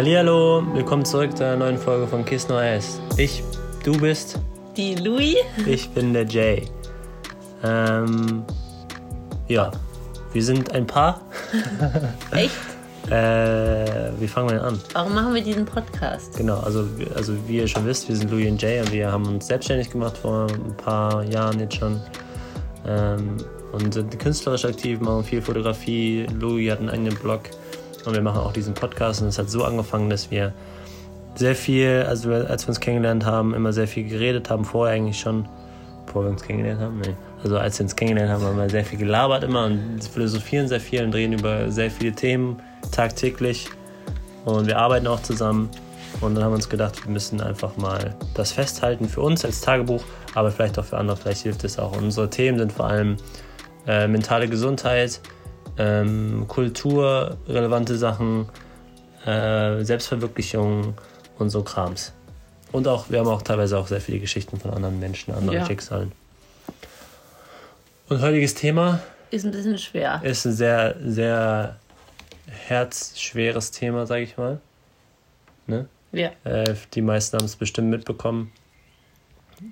[0.00, 2.98] Hallihallo, willkommen zurück zu einer neuen Folge von Kiss No Ass.
[3.18, 3.44] Ich,
[3.84, 4.38] du bist
[4.74, 5.36] die Louis.
[5.66, 6.66] Ich bin der Jay.
[7.62, 8.42] Ähm,
[9.48, 9.70] ja,
[10.32, 11.20] wir sind ein Paar.
[12.30, 12.54] Echt?
[13.10, 14.80] Äh, wie fangen wir denn an?
[14.94, 16.34] Warum machen wir diesen Podcast?
[16.34, 19.26] Genau, also, also wie ihr schon wisst, wir sind Louis und Jay und wir haben
[19.26, 22.00] uns selbstständig gemacht vor ein paar Jahren jetzt schon.
[22.86, 23.36] Ähm,
[23.72, 26.26] und sind künstlerisch aktiv, machen viel Fotografie.
[26.40, 27.42] Louis hat einen eigenen Blog
[28.04, 29.22] und wir machen auch diesen Podcast.
[29.22, 30.52] Und es hat so angefangen, dass wir
[31.34, 35.18] sehr viel, also als wir uns kennengelernt haben, immer sehr viel geredet haben, vorher eigentlich
[35.18, 35.48] schon,
[36.06, 37.14] bevor wir uns kennengelernt haben, nee.
[37.42, 40.80] Also als wir uns kennengelernt haben, haben wir sehr viel gelabert immer und philosophieren sehr
[40.80, 43.68] viel und reden über sehr viele Themen tagtäglich.
[44.44, 45.70] Und wir arbeiten auch zusammen.
[46.20, 49.60] Und dann haben wir uns gedacht, wir müssen einfach mal das festhalten für uns als
[49.60, 50.02] Tagebuch,
[50.34, 51.96] aber vielleicht auch für andere, vielleicht hilft es auch.
[51.96, 53.16] Und unsere Themen sind vor allem
[53.86, 55.20] äh, mentale Gesundheit,
[55.80, 58.48] ähm, kulturrelevante Sachen,
[59.24, 60.94] äh, Selbstverwirklichung
[61.38, 62.12] und so Krams.
[62.70, 65.66] Und auch, wir haben auch teilweise auch sehr viele Geschichten von anderen Menschen, anderen ja.
[65.66, 66.12] Schicksalen.
[68.08, 70.20] Und heutiges Thema ist ein bisschen schwer.
[70.22, 71.76] Ist ein sehr, sehr
[72.46, 74.60] herzschweres Thema, sage ich mal.
[75.66, 75.88] Ne?
[76.12, 76.30] Ja.
[76.44, 78.52] Äh, die meisten haben es bestimmt mitbekommen,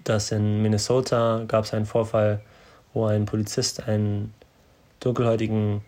[0.05, 2.41] dass in Minnesota gab es einen Vorfall,
[2.95, 4.33] wo ein Polizist einen
[5.01, 5.83] dunkelhäutigen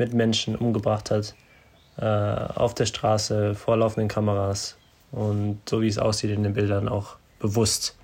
[0.00, 1.34] Mitmenschen umgebracht hat,
[1.98, 4.76] äh, auf der Straße, vor laufenden Kameras
[5.12, 7.96] und so wie es aussieht in den Bildern auch bewusst.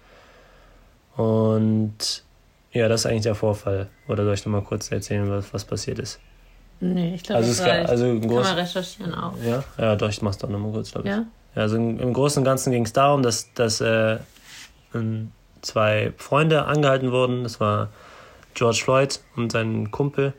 [1.17, 2.22] Und
[2.72, 3.89] ja, das ist eigentlich der Vorfall.
[4.06, 6.20] Oder soll ich noch mal kurz erzählen, was, was passiert ist?
[6.78, 7.89] Nee, ich glaube, also das reicht.
[7.89, 9.33] Also Kann man recherchieren auch.
[9.42, 11.14] Ja, ja doch, ich mach's doch noch mal kurz, glaube ich.
[11.14, 11.24] Ja?
[11.55, 11.62] ja?
[11.62, 14.19] Also im Großen und Ganzen ging es darum, dass, dass äh,
[15.62, 17.44] zwei Freunde angehalten wurden.
[17.44, 17.89] Das war
[18.55, 20.34] George Floyd und sein Kumpel.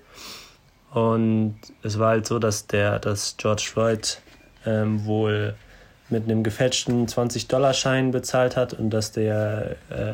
[0.98, 4.19] Und es war halt so, dass der, dass George Floyd
[4.66, 5.53] ähm, wohl
[6.09, 10.13] mit einem gefälschten 20-Dollar-Schein bezahlt hat und dass der äh,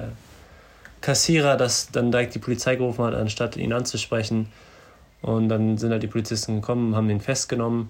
[0.99, 4.49] Kassierer das dann direkt die Polizei gerufen hat, anstatt ihn anzusprechen.
[5.21, 7.89] Und dann sind halt die Polizisten gekommen, haben ihn festgenommen,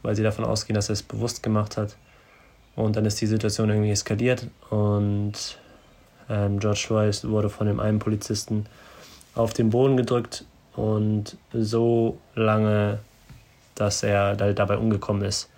[0.00, 1.96] weil sie davon ausgehen, dass er es bewusst gemacht hat.
[2.74, 5.58] Und dann ist die Situation irgendwie eskaliert und
[6.30, 8.64] ähm, George Floyd wurde von dem einen Polizisten
[9.34, 10.46] auf den Boden gedrückt
[10.76, 12.98] und so lange,
[13.74, 15.50] dass er dabei umgekommen ist.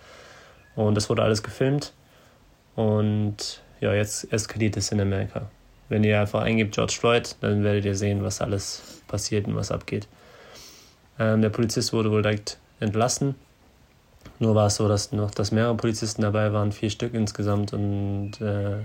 [0.74, 1.92] Und das wurde alles gefilmt
[2.76, 5.50] und ja, jetzt eskaliert es in Amerika.
[5.88, 9.70] Wenn ihr einfach eingebt George Floyd, dann werdet ihr sehen, was alles passiert und was
[9.70, 10.08] abgeht.
[11.18, 13.34] Ähm, der Polizist wurde wohl direkt entlassen.
[14.38, 17.72] Nur war es so, dass noch dass mehrere Polizisten dabei waren, vier Stück insgesamt.
[17.72, 18.78] Und äh,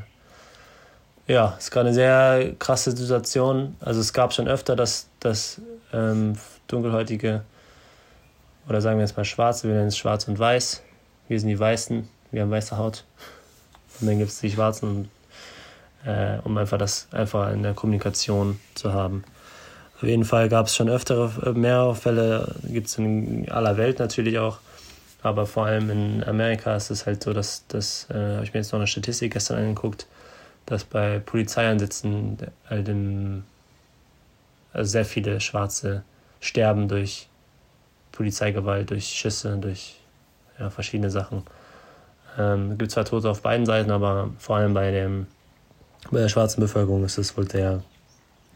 [1.27, 3.75] ja, es war eine sehr krasse Situation.
[3.79, 5.61] Also es gab schon öfter, dass, dass
[5.93, 6.33] ähm,
[6.67, 7.43] dunkelhäutige
[8.67, 10.83] oder sagen wir jetzt mal schwarze, wir nennen es schwarz und weiß.
[11.27, 13.05] Wir sind die Weißen, wir haben weiße Haut.
[13.99, 15.09] Und dann gibt es die Schwarzen
[16.07, 19.23] äh, um einfach das einfach in der Kommunikation zu haben.
[19.95, 23.99] Auf jeden Fall gab es schon öftere, äh, mehrere Fälle, gibt es in aller Welt
[23.99, 24.59] natürlich auch,
[25.21, 28.59] aber vor allem in Amerika ist es halt so, dass, dass äh, habe ich mir
[28.59, 30.07] jetzt noch eine Statistik gestern angeguckt,
[30.65, 32.37] dass bei Polizeieinsätzen
[32.69, 33.43] halt im,
[34.73, 36.03] also sehr viele Schwarze
[36.39, 37.27] sterben durch
[38.11, 39.99] Polizeigewalt, durch Schüsse, durch
[40.59, 41.43] ja, verschiedene Sachen.
[42.37, 45.27] Ähm, es gibt zwar Tote auf beiden Seiten, aber vor allem bei dem
[46.11, 47.83] bei der schwarzen Bevölkerung ist das wohl der.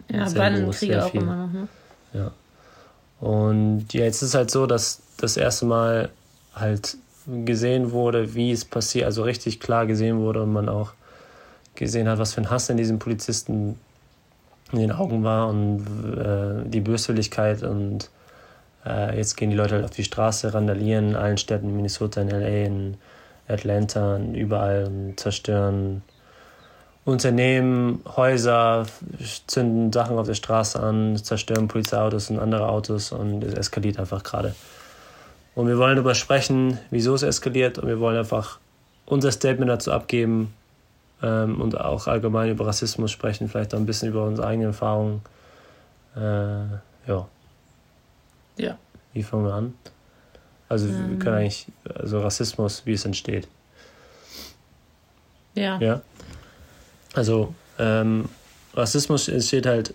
[0.10, 1.68] Ja, sehr bei den Kriegen auch immer noch, ne?
[2.14, 2.32] Ja.
[3.20, 6.10] Und ja, jetzt ist es halt so, dass das erste Mal
[6.56, 6.98] halt
[7.46, 10.94] gesehen wurde, wie es passiert, also richtig klar gesehen wurde und man auch
[11.76, 13.80] gesehen hat, was für ein Hass in diesen Polizisten
[14.72, 15.86] in den Augen war und
[16.18, 18.10] äh, die Böswilligkeit und
[18.86, 22.22] äh, jetzt gehen die Leute halt auf die Straße, randalieren in allen Städten, in Minnesota,
[22.22, 22.98] in LA, in
[23.48, 26.02] Atlanta, überall und zerstören
[27.04, 28.86] Unternehmen, Häuser,
[29.48, 34.24] zünden Sachen auf der Straße an, zerstören Polizeiautos und andere Autos und es eskaliert einfach
[34.24, 34.54] gerade.
[35.56, 38.60] Und wir wollen darüber sprechen, wieso es eskaliert und wir wollen einfach
[39.06, 40.54] unser Statement dazu abgeben
[41.22, 45.22] ähm, und auch allgemein über Rassismus sprechen, vielleicht auch ein bisschen über unsere eigenen Erfahrungen.
[46.16, 46.20] Äh,
[47.08, 47.28] ja.
[48.58, 48.78] Ja.
[49.14, 49.74] Wie fangen wir an?
[50.70, 51.12] Also ähm.
[51.12, 53.48] wir können eigentlich, also Rassismus, wie es entsteht.
[55.54, 55.80] Ja.
[55.80, 56.02] Ja.
[57.14, 58.30] Also ähm,
[58.74, 59.94] Rassismus entsteht halt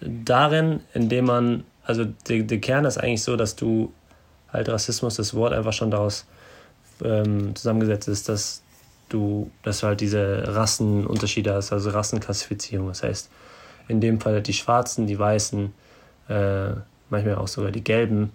[0.00, 3.92] darin, indem man, also der, der Kern ist eigentlich so, dass du
[4.52, 6.26] halt Rassismus, das Wort einfach schon daraus
[7.02, 8.62] ähm, zusammengesetzt ist, dass
[9.08, 12.88] du, dass du halt diese Rassenunterschiede hast, also Rassenklassifizierung.
[12.88, 13.30] Das heißt,
[13.88, 15.72] in dem Fall die Schwarzen, die Weißen,
[16.28, 16.70] äh,
[17.10, 18.32] manchmal auch sogar die Gelben,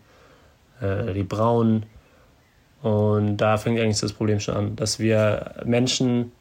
[0.81, 1.85] äh, die Braunen
[2.81, 6.31] Und da fängt eigentlich das Problem schon an, dass wir Menschen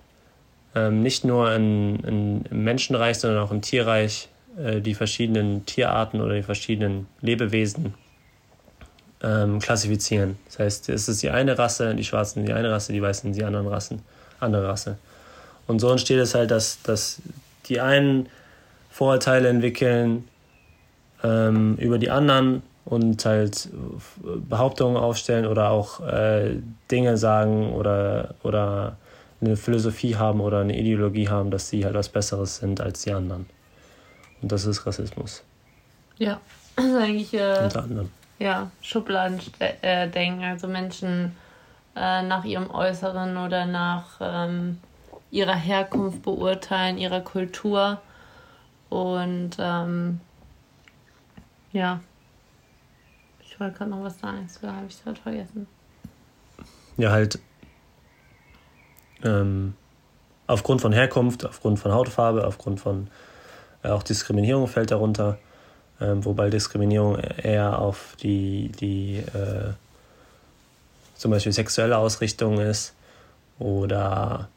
[0.75, 6.21] ähm, nicht nur in, in, im Menschenreich, sondern auch im Tierreich äh, die verschiedenen Tierarten
[6.21, 7.95] oder die verschiedenen Lebewesen
[9.23, 10.39] ähm, klassifizieren.
[10.47, 13.45] Das heißt, es ist die eine Rasse, die Schwarzen die eine Rasse, die Weißen die
[13.45, 14.03] anderen Rassen,
[14.41, 14.99] andere Rasse.
[15.67, 17.21] Und so entsteht es halt, dass, dass
[17.67, 18.29] die einen
[18.91, 20.25] Vorurteile entwickeln
[21.23, 23.69] ähm, über die anderen und halt
[24.49, 26.57] Behauptungen aufstellen oder auch äh,
[26.91, 28.97] Dinge sagen oder, oder
[29.41, 33.13] eine Philosophie haben oder eine Ideologie haben, dass sie halt was Besseres sind als die
[33.13, 33.47] anderen.
[34.41, 35.43] Und das ist Rassismus.
[36.17, 36.41] Ja,
[36.77, 38.11] also eigentlich äh, unter anderem.
[38.39, 41.37] Ja, Schubladen äh, denken, also Menschen
[41.99, 44.79] äh, nach ihrem Äußeren oder nach ähm,
[45.31, 48.01] ihrer Herkunft beurteilen, ihrer Kultur.
[48.89, 50.21] Und ähm,
[51.73, 52.01] ja,
[53.41, 55.67] ich wollte gerade noch was sagen, so habe ich es halt vergessen.
[56.97, 57.39] Ja, halt
[59.25, 59.75] ähm,
[60.47, 63.09] aufgrund von Herkunft, aufgrund von Hautfarbe, aufgrund von
[63.83, 65.39] äh, auch Diskriminierung fällt darunter,
[66.01, 69.73] ähm, wobei Diskriminierung eher auf die, die äh,
[71.19, 72.95] zum Beispiel sexuelle Ausrichtung ist
[73.59, 74.49] oder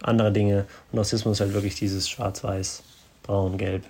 [0.00, 0.64] andere Dinge.
[0.90, 2.82] Und Rassismus ist halt wirklich dieses Schwarz-Weiß,
[3.22, 3.84] Braun, Gelb.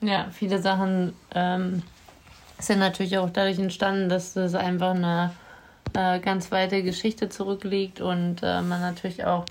[0.00, 1.82] Ja, viele Sachen ähm,
[2.58, 5.32] sind natürlich auch dadurch entstanden, dass es einfach eine
[5.94, 9.44] äh, ganz weite Geschichte zurückliegt und äh, man natürlich auch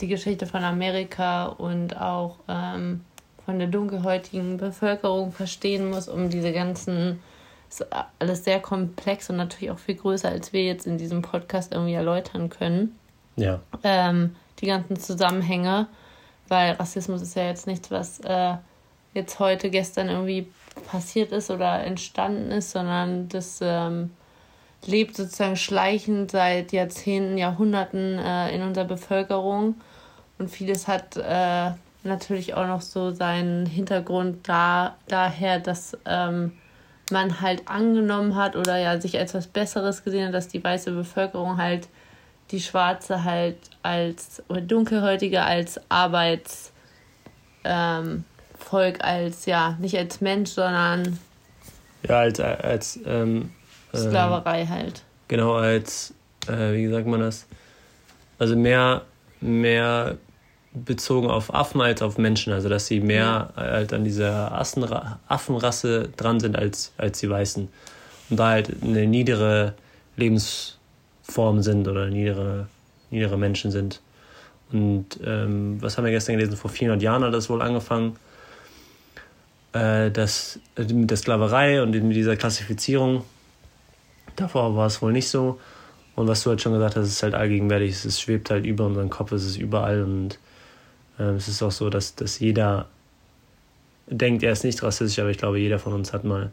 [0.00, 3.04] die Geschichte von Amerika und auch ähm,
[3.44, 7.20] von der dunkelhäutigen Bevölkerung verstehen muss, um diese ganzen,
[7.80, 7.86] ist
[8.18, 11.94] alles sehr komplex und natürlich auch viel größer, als wir jetzt in diesem Podcast irgendwie
[11.94, 12.96] erläutern können.
[13.36, 13.60] Ja.
[13.82, 15.88] Ähm, die ganzen Zusammenhänge,
[16.48, 18.54] weil Rassismus ist ja jetzt nichts, was äh,
[19.12, 20.48] jetzt heute, gestern irgendwie
[20.90, 24.10] passiert ist oder entstanden ist, sondern das ähm,
[24.86, 29.76] lebt sozusagen schleichend seit Jahrzehnten, Jahrhunderten äh, in unserer Bevölkerung.
[30.38, 31.70] Und vieles hat äh,
[32.02, 36.52] natürlich auch noch so seinen Hintergrund da, daher, dass ähm,
[37.10, 40.92] man halt angenommen hat oder ja sich als was Besseres gesehen hat, dass die weiße
[40.92, 41.88] Bevölkerung halt
[42.50, 46.64] die Schwarze halt als oder Dunkelhäutige als Arbeitsvolk,
[47.64, 48.24] ähm,
[49.00, 51.18] als ja, nicht als Mensch, sondern
[52.08, 53.50] ja, als, als ähm,
[53.94, 55.02] Sklaverei ähm, halt.
[55.28, 56.12] Genau, als,
[56.48, 57.46] äh, wie sagt man das?
[58.38, 59.02] Also mehr,
[59.40, 60.18] mehr
[60.74, 62.52] bezogen auf Affen als auf Menschen.
[62.52, 67.68] Also dass sie mehr halt an dieser Affenrasse dran sind als, als die Weißen.
[68.30, 69.74] Und da halt eine niedere
[70.16, 72.66] Lebensform sind oder niedere,
[73.10, 74.00] niedere Menschen sind.
[74.72, 76.56] Und ähm, was haben wir gestern gelesen?
[76.56, 78.16] Vor 400 Jahren hat das wohl angefangen.
[79.72, 83.24] Äh, das, mit der Sklaverei und mit dieser Klassifizierung.
[84.36, 85.60] Davor war es wohl nicht so.
[86.16, 88.04] Und was du halt schon gesagt hast, ist halt allgegenwärtig.
[88.04, 90.02] Es schwebt halt über unseren Kopf, es ist überall.
[90.02, 90.38] Und
[91.18, 92.86] es ist auch so, dass, dass jeder
[94.06, 96.50] denkt, er ist nicht rassistisch, aber ich glaube, jeder von uns hat mal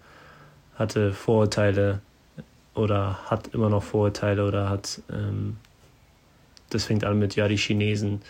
[0.76, 2.02] hatte Vorurteile
[2.74, 5.58] oder hat immer noch Vorurteile oder hat, ähm,
[6.70, 8.22] das fängt an mit, ja, die Chinesen,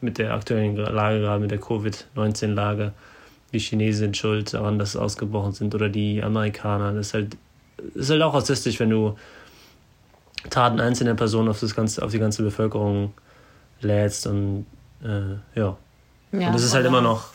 [0.00, 2.92] mit der aktuellen Lage, gerade mit der Covid-19-Lage,
[3.52, 6.92] die Chinesen sind schuld daran, dass es ausgebrochen sind oder die Amerikaner.
[6.92, 7.36] Das ist halt,
[7.78, 9.16] das ist halt auch rassistisch, wenn du
[10.50, 13.12] Taten einzelner Personen auf, das ganze, auf die ganze Bevölkerung
[13.80, 14.66] lädst und
[15.02, 15.76] äh, ja.
[16.32, 16.46] ja.
[16.46, 17.30] Und das ist halt immer noch,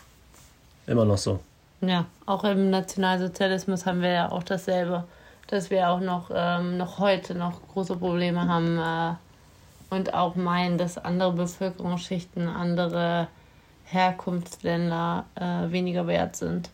[0.87, 1.39] immer noch so.
[1.81, 5.03] Ja, auch im Nationalsozialismus haben wir ja auch dasselbe,
[5.47, 9.15] dass wir auch noch, ähm, noch heute noch große Probleme haben äh,
[9.93, 13.27] und auch meinen, dass andere Bevölkerungsschichten, andere
[13.85, 16.69] Herkunftsländer äh, weniger wert sind.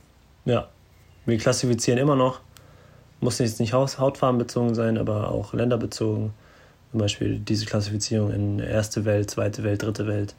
[0.46, 0.68] Ja,
[1.26, 2.40] wir klassifizieren immer noch,
[3.20, 6.34] muss jetzt nicht hautfarbenbezogen sein, aber auch länderbezogen.
[6.92, 10.34] Zum Beispiel diese Klassifizierung in erste Welt, zweite Welt, dritte Welt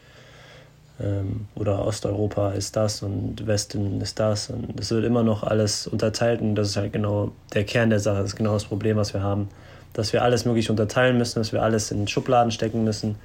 [1.54, 6.40] oder Osteuropa ist das und Westen ist das und es wird immer noch alles unterteilt
[6.40, 9.14] und das ist halt genau der Kern der Sache, das ist genau das Problem, was
[9.14, 9.48] wir haben,
[9.94, 13.16] dass wir alles möglich unterteilen müssen, dass wir alles in Schubladen stecken müssen,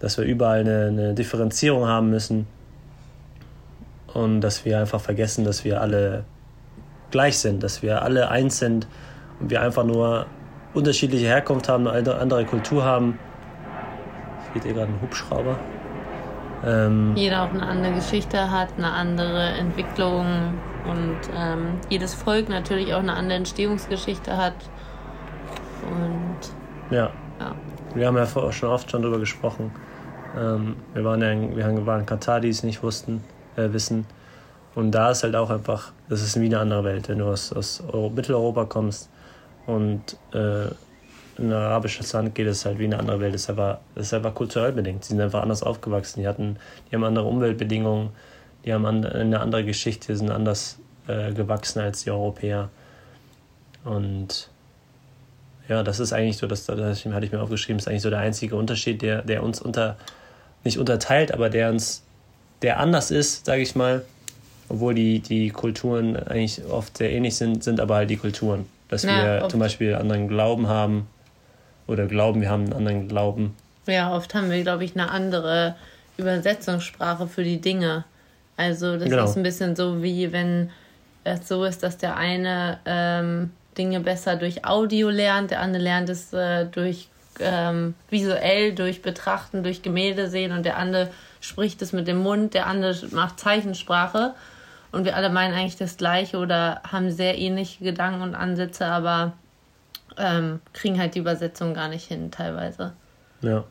[0.00, 2.46] dass wir überall eine, eine Differenzierung haben müssen
[4.12, 6.24] und dass wir einfach vergessen, dass wir alle
[7.10, 8.86] gleich sind, dass wir alle eins sind
[9.40, 10.26] und wir einfach nur
[10.74, 13.18] unterschiedliche Herkunft haben, eine andere Kultur haben.
[14.52, 15.58] Seht ihr gerade einen Hubschrauber?
[16.64, 20.54] Ähm, Jeder auch eine andere Geschichte hat, eine andere Entwicklung
[20.88, 24.54] und ähm, jedes Volk natürlich auch eine andere Entstehungsgeschichte hat.
[25.90, 27.10] Und ja.
[27.40, 27.54] ja.
[27.94, 29.70] Wir haben ja schon oft schon darüber gesprochen.
[30.36, 33.22] Ähm, wir waren ja in, wir waren in Katar, die es nicht wussten,
[33.56, 34.06] äh, wissen.
[34.74, 37.52] Und da ist halt auch einfach, das ist wie eine andere Welt, wenn du aus,
[37.52, 37.82] aus
[38.14, 39.08] Mitteleuropa kommst
[39.66, 40.66] und äh,
[41.38, 43.34] in ein arabisches Land geht, ist halt wie eine andere Welt.
[43.34, 45.04] Das ist einfach, das ist einfach kulturell bedingt.
[45.04, 46.20] Sie sind einfach anders aufgewachsen.
[46.20, 46.56] Die hatten,
[46.90, 48.10] die haben andere Umweltbedingungen,
[48.64, 52.68] die haben eine andere Geschichte, sind anders äh, gewachsen als die Europäer.
[53.84, 54.48] Und
[55.68, 58.20] ja, das ist eigentlich so, das, das hatte ich mir aufgeschrieben, ist eigentlich so der
[58.20, 59.96] einzige Unterschied, der, der uns unter,
[60.64, 62.02] nicht unterteilt, aber der uns,
[62.62, 64.04] der anders ist, sage ich mal,
[64.68, 68.66] obwohl die, die Kulturen eigentlich oft sehr ähnlich sind, sind aber halt die Kulturen.
[68.88, 69.50] Dass ja, wir oft.
[69.50, 71.06] zum Beispiel anderen Glauben haben
[71.86, 73.54] oder glauben, wir haben einen anderen Glauben.
[73.86, 75.76] Ja, oft haben wir, glaube ich, eine andere
[76.16, 78.04] Übersetzungssprache für die Dinge.
[78.56, 79.24] Also das genau.
[79.24, 80.70] ist ein bisschen so wie wenn
[81.24, 86.08] es so ist, dass der eine ähm, Dinge besser durch Audio lernt, der andere lernt
[86.08, 87.08] es äh, durch
[87.40, 92.54] ähm, visuell, durch Betrachten, durch Gemälde sehen und der andere spricht es mit dem Mund,
[92.54, 94.34] der andere macht Zeichensprache
[94.92, 99.32] und wir alle meinen eigentlich das Gleiche oder haben sehr ähnliche Gedanken und Ansätze, aber
[100.18, 102.92] ähm, kriegen halt die Übersetzung gar nicht hin teilweise.
[103.40, 103.64] Ja.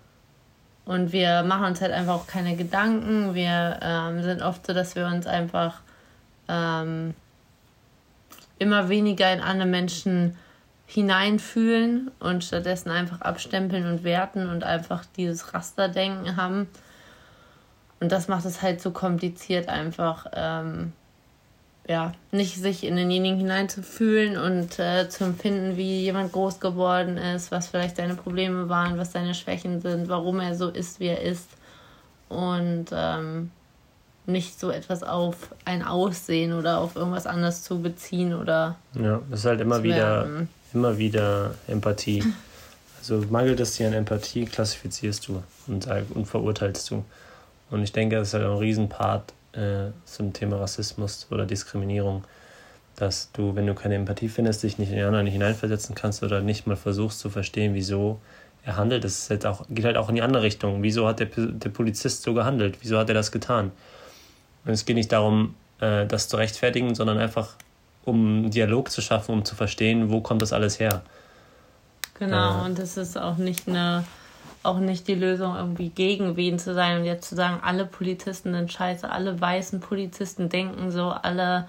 [0.85, 3.33] Und wir machen uns halt einfach auch keine Gedanken.
[3.33, 5.81] Wir ähm, sind oft so, dass wir uns einfach
[6.47, 7.15] ähm,
[8.59, 10.37] immer weniger in andere Menschen
[10.85, 16.67] hineinfühlen und stattdessen einfach abstempeln und werten und einfach dieses Rasterdenken haben.
[17.99, 20.93] Und das macht es halt so kompliziert, einfach ähm,
[21.87, 27.51] ja, nicht sich in denjenigen hineinzufühlen und äh, zu empfinden, wie jemand groß geworden ist,
[27.51, 31.21] was vielleicht seine Probleme waren, was seine Schwächen sind, warum er so ist, wie er
[31.21, 31.47] ist.
[32.27, 33.51] Und ähm,
[34.25, 38.75] nicht so etwas auf ein Aussehen oder auf irgendwas anderes zu beziehen oder.
[38.95, 40.27] Ja, das ist halt immer wieder,
[40.73, 42.23] immer wieder Empathie.
[42.97, 47.05] Also mangelt es dir an Empathie, klassifizierst du und, und verurteilst du.
[47.69, 52.23] Und ich denke, das ist halt ein Riesenpart äh, zum Thema Rassismus oder Diskriminierung,
[52.95, 56.41] dass du, wenn du keine Empathie findest, dich nicht in den anderen hineinversetzen kannst oder
[56.41, 58.19] nicht mal versuchst zu verstehen, wieso
[58.63, 59.03] er handelt.
[59.03, 60.81] Das halt auch, geht halt auch in die andere Richtung.
[60.81, 62.77] Wieso hat der, der Polizist so gehandelt?
[62.81, 63.71] Wieso hat er das getan?
[64.65, 67.55] Und es geht nicht darum, äh, das zu rechtfertigen, sondern einfach
[68.05, 71.01] um Dialog zu schaffen, um zu verstehen, wo kommt das alles her.
[72.19, 74.03] Genau, äh, und es ist auch nicht eine
[74.65, 78.53] auch nicht die Lösung, irgendwie gegen wen zu sein und jetzt zu sagen, alle Polizisten
[78.53, 81.67] sind scheiße, alle weißen Polizisten denken so, alle,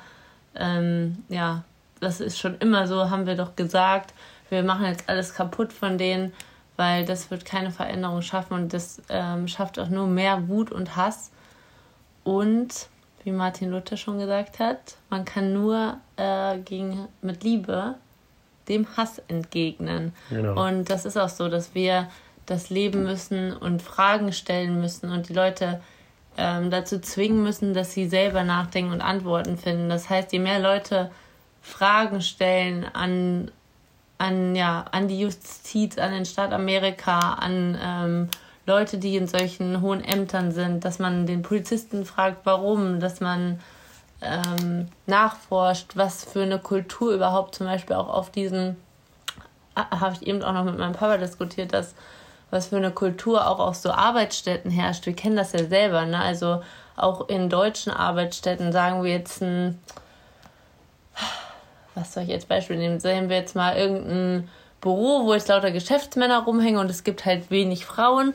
[0.55, 1.65] ähm, ja,
[2.01, 4.15] das ist schon immer so, haben wir doch gesagt,
[4.49, 6.33] wir machen jetzt alles kaputt von denen,
[6.77, 10.97] weil das wird keine Veränderung schaffen und das ähm, schafft auch nur mehr Wut und
[10.97, 11.31] Hass.
[12.23, 12.89] Und
[13.25, 17.95] wie Martin Luther schon gesagt hat, man kann nur äh, gegen, mit Liebe
[18.69, 20.13] dem Hass entgegnen.
[20.31, 20.67] Genau.
[20.67, 22.09] Und das ist auch so, dass wir
[22.47, 25.81] das leben müssen und Fragen stellen müssen und die Leute
[26.39, 29.89] ähm, dazu zwingen müssen, dass sie selber nachdenken und Antworten finden.
[29.89, 31.11] Das heißt, je mehr Leute
[31.63, 33.51] Fragen stellen an,
[34.19, 38.29] an, ja, an die Justiz, an den Staat Amerika, an ähm,
[38.67, 43.61] Leute, die in solchen hohen Ämtern sind, dass man den Polizisten fragt, warum, dass man
[44.21, 48.77] ähm, nachforscht, was für eine Kultur überhaupt zum Beispiel auch auf diesen,
[49.77, 51.95] habe ich eben auch noch mit meinem Papa diskutiert, dass
[52.57, 55.07] was für eine Kultur auch auf so Arbeitsstätten herrscht.
[55.07, 56.19] Wir kennen das ja selber, ne?
[56.19, 56.63] Also
[56.97, 59.79] auch in deutschen Arbeitsstätten sagen wir jetzt ein,
[61.95, 62.99] was soll ich jetzt Beispiel nehmen?
[62.99, 64.49] Sehen wir jetzt mal irgendein
[64.81, 68.35] Büro, wo jetzt lauter Geschäftsmänner rumhängen und es gibt halt wenig Frauen.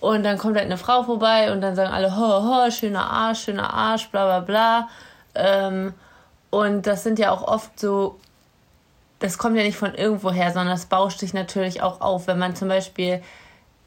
[0.00, 3.44] Und dann kommt halt eine Frau vorbei und dann sagen alle, ho, ho, schöner Arsch,
[3.44, 4.88] schöner Arsch, bla bla bla.
[5.34, 5.92] Ähm,
[6.50, 8.18] und das sind ja auch oft so,
[9.18, 12.26] das kommt ja nicht von irgendwoher, sondern das bauscht sich natürlich auch auf.
[12.26, 13.22] Wenn man zum Beispiel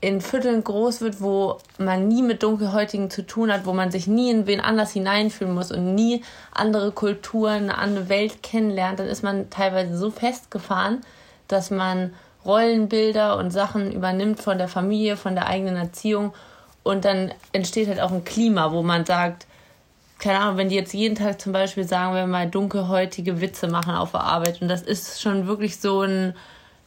[0.01, 4.07] in Vierteln groß wird, wo man nie mit Dunkelhäutigen zu tun hat, wo man sich
[4.07, 9.07] nie in wen anders hineinfühlen muss und nie andere Kulturen, eine andere Welt kennenlernt, dann
[9.07, 11.01] ist man teilweise so festgefahren,
[11.47, 16.33] dass man Rollenbilder und Sachen übernimmt von der Familie, von der eigenen Erziehung
[16.81, 19.45] und dann entsteht halt auch ein Klima, wo man sagt,
[20.17, 23.93] keine Ahnung, wenn die jetzt jeden Tag zum Beispiel sagen wir mal dunkelhäutige Witze machen
[23.93, 26.35] auf der Arbeit und das ist schon wirklich so ein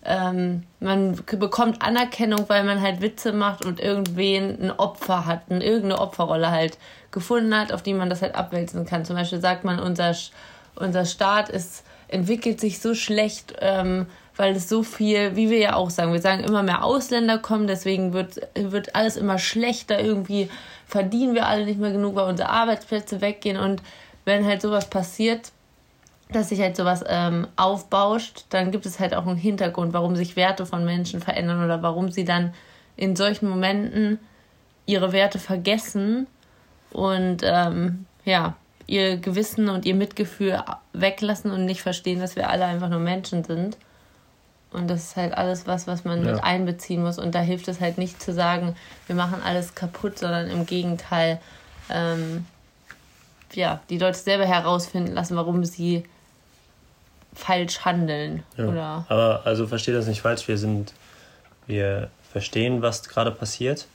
[0.04, 5.64] ähm, man bekommt Anerkennung, weil man halt Witze macht und irgendwen ein Opfer hat, eine,
[5.64, 6.78] irgendeine Opferrolle halt
[7.10, 9.04] gefunden hat, auf die man das halt abwälzen kann.
[9.04, 10.14] Zum Beispiel sagt man, unser,
[10.74, 14.06] unser Staat ist, entwickelt sich so schlecht, ähm,
[14.36, 17.66] weil es so viel, wie wir ja auch sagen, wir sagen immer mehr Ausländer kommen,
[17.66, 20.50] deswegen wird, wird alles immer schlechter, irgendwie
[20.86, 23.80] verdienen wir alle nicht mehr genug, weil unsere Arbeitsplätze weggehen und
[24.24, 25.52] wenn halt sowas passiert,
[26.30, 30.36] dass sich halt sowas ähm, aufbauscht, dann gibt es halt auch einen Hintergrund, warum sich
[30.36, 32.54] Werte von Menschen verändern oder warum sie dann
[32.96, 34.18] in solchen Momenten
[34.86, 36.26] ihre Werte vergessen
[36.92, 40.62] und ähm, ja, ihr Gewissen und ihr Mitgefühl
[40.92, 43.76] weglassen und nicht verstehen, dass wir alle einfach nur Menschen sind.
[44.72, 46.32] Und das ist halt alles was, was man ja.
[46.32, 47.18] mit einbeziehen muss.
[47.18, 48.74] Und da hilft es halt nicht zu sagen,
[49.06, 51.40] wir machen alles kaputt, sondern im Gegenteil,
[51.90, 52.44] ähm,
[53.52, 56.04] ja, die Leute selber herausfinden lassen, warum sie
[57.34, 58.42] falsch handeln.
[58.56, 58.66] Ja.
[58.66, 60.94] Oder Aber also verstehe das nicht falsch, wir sind,
[61.66, 63.86] wir verstehen, was gerade passiert.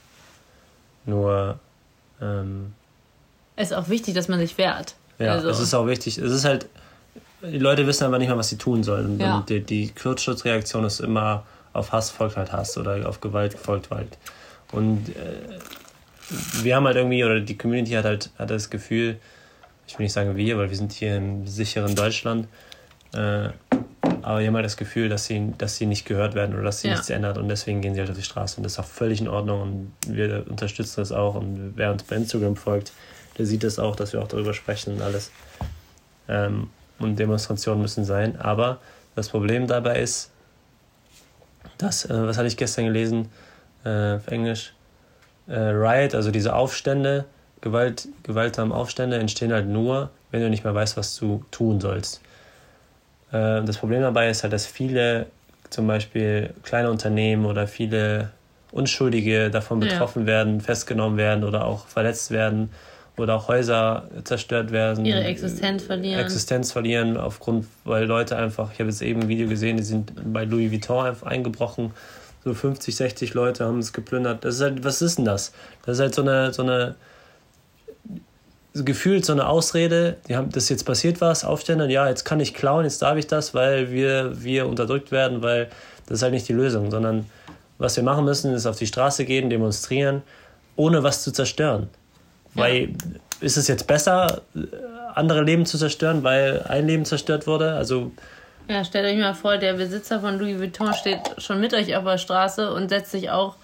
[1.06, 1.58] Nur
[2.20, 2.74] ähm,
[3.56, 4.94] es ist auch wichtig, dass man sich wehrt.
[5.18, 5.50] Ja, also.
[5.50, 6.16] es ist auch wichtig.
[6.16, 6.66] Es ist halt,
[7.42, 9.20] die Leute wissen aber nicht mal, was sie tun sollen.
[9.20, 9.36] Ja.
[9.36, 11.44] Und die, die Kurzschutzreaktion ist immer,
[11.74, 14.16] auf Hass folgt halt Hass oder auf Gewalt folgt Gewalt.
[14.72, 19.18] Und äh, wir haben halt irgendwie, oder die Community hat halt hat das Gefühl,
[19.86, 22.48] ich will nicht sagen wir, weil wir sind hier im sicheren Deutschland,
[23.14, 23.50] äh,
[24.22, 26.80] aber die haben halt das Gefühl, dass sie, dass sie nicht gehört werden oder dass
[26.80, 26.94] sie ja.
[26.94, 29.20] nichts ändert und deswegen gehen sie halt auf die Straße und das ist auch völlig
[29.20, 32.92] in Ordnung und wir unterstützen das auch und wer uns bei Instagram folgt,
[33.38, 35.30] der sieht das auch, dass wir auch darüber sprechen und alles.
[36.28, 38.78] Ähm, und Demonstrationen müssen sein, aber
[39.14, 40.30] das Problem dabei ist,
[41.78, 43.28] dass, äh, was hatte ich gestern gelesen
[43.84, 44.74] äh, auf Englisch,
[45.48, 47.24] äh, Riot, also diese Aufstände,
[47.62, 52.20] Gewalt, gewaltsame Aufstände entstehen halt nur, wenn du nicht mehr weißt, was du tun sollst.
[53.32, 55.26] Äh, das Problem dabei ist halt, dass viele
[55.70, 58.30] zum Beispiel kleine Unternehmen oder viele
[58.72, 60.26] Unschuldige davon betroffen ja.
[60.26, 62.70] werden, festgenommen werden oder auch verletzt werden
[63.16, 65.04] oder auch Häuser zerstört werden.
[65.04, 66.20] Ihre Existenz verlieren.
[66.20, 70.12] Existenz verlieren aufgrund, weil Leute einfach, ich habe jetzt eben ein Video gesehen, die sind
[70.32, 71.92] bei Louis Vuitton eingebrochen.
[72.44, 74.44] So 50, 60 Leute haben es geplündert.
[74.44, 75.52] Das ist halt, was ist denn das?
[75.84, 76.94] Das ist halt so eine, so eine
[78.74, 82.54] gefühlt so eine Ausrede, die haben, das jetzt passiert was, Aufstände, ja, jetzt kann ich
[82.54, 85.68] klauen, jetzt darf ich das, weil wir, wir unterdrückt werden, weil
[86.06, 87.26] das ist halt nicht die Lösung, sondern
[87.78, 90.22] was wir machen müssen, ist auf die Straße gehen, demonstrieren,
[90.76, 91.88] ohne was zu zerstören.
[92.54, 92.62] Ja.
[92.62, 92.94] Weil
[93.40, 94.42] ist es jetzt besser,
[95.14, 97.72] andere Leben zu zerstören, weil ein Leben zerstört wurde?
[97.74, 98.12] Also
[98.68, 102.04] ja, stellt euch mal vor, der Besitzer von Louis Vuitton steht schon mit euch auf
[102.04, 103.56] der Straße und setzt sich auch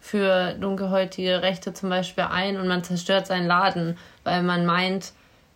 [0.00, 3.96] für dunkelhäutige Rechte zum Beispiel ein und man zerstört seinen Laden,
[4.28, 5.12] weil man meint,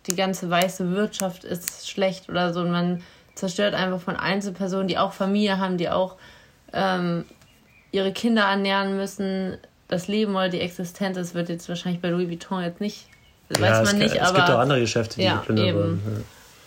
[0.07, 3.01] die ganze weiße Wirtschaft ist schlecht oder so und man
[3.35, 6.15] zerstört einfach von Einzelpersonen, die auch Familie haben, die auch
[6.73, 7.25] ähm,
[7.91, 9.57] ihre Kinder ernähren müssen,
[9.87, 11.17] das Leben oder die Existenz.
[11.17, 13.07] Das wird jetzt wahrscheinlich bei Louis Vuitton jetzt nicht,
[13.49, 14.39] das ja, weiß man nicht, kann, aber.
[14.39, 16.25] Es gibt auch andere Geschäfte, die ja, geplündert wurden.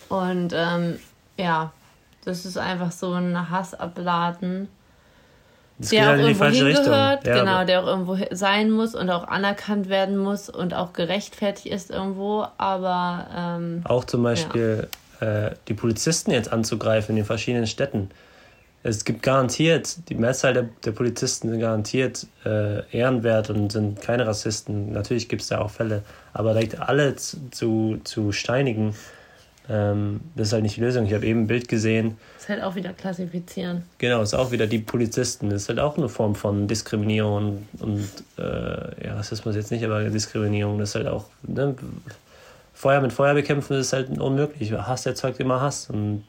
[0.09, 0.17] Ja.
[0.17, 0.99] Und ähm,
[1.37, 1.73] ja,
[2.23, 4.69] das ist einfach so ein Hassabladen
[5.79, 9.89] das der auch irgendwo hingehört, ja, genau, der auch irgendwo sein muss und auch anerkannt
[9.89, 14.87] werden muss und auch gerechtfertigt ist irgendwo, aber ähm, auch zum Beispiel
[15.21, 15.47] ja.
[15.47, 18.09] äh, die Polizisten jetzt anzugreifen in den verschiedenen Städten.
[18.83, 24.25] Es gibt garantiert, die Mehrzahl der, der Polizisten sind garantiert äh, ehrenwert und sind keine
[24.25, 24.93] Rassisten.
[24.93, 28.95] Natürlich gibt es da auch Fälle, aber direkt alle zu, zu steinigen,
[29.69, 31.05] ähm, das ist halt nicht die Lösung.
[31.05, 32.17] Ich habe eben ein Bild gesehen.
[32.35, 33.83] Das ist halt auch wieder klassifizieren.
[33.97, 35.49] Genau, ist auch wieder die Polizisten.
[35.49, 39.83] Das ist halt auch eine Form von Diskriminierung und, und äh, ja, Rassismus jetzt nicht,
[39.83, 40.79] aber Diskriminierung.
[40.79, 41.75] Das ist halt auch, ne,
[42.73, 44.71] Feuer mit Feuer bekämpfen ist halt unmöglich.
[44.71, 45.89] Hass erzeugt immer Hass.
[45.89, 46.23] Und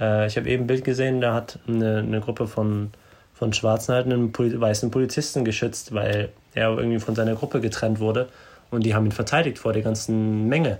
[0.00, 2.90] äh, ich habe eben ein Bild gesehen, da hat eine, eine Gruppe von,
[3.34, 8.00] von Schwarzen halt einen Poli weißen Polizisten geschützt, weil er irgendwie von seiner Gruppe getrennt
[8.00, 8.28] wurde.
[8.70, 10.78] Und die haben ihn verteidigt vor der ganzen Menge.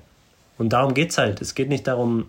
[0.58, 1.40] Und darum geht es halt.
[1.40, 2.28] Es geht nicht darum,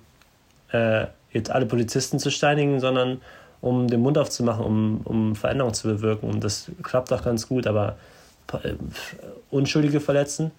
[0.72, 3.22] äh, jetzt alle Polizisten zu steinigen, sondern
[3.62, 6.30] um den Mund aufzumachen, um, um Veränderungen zu bewirken.
[6.30, 7.98] Und das klappt auch ganz gut, aber
[8.63, 8.74] äh,
[9.52, 10.52] Unschuldige verletzen.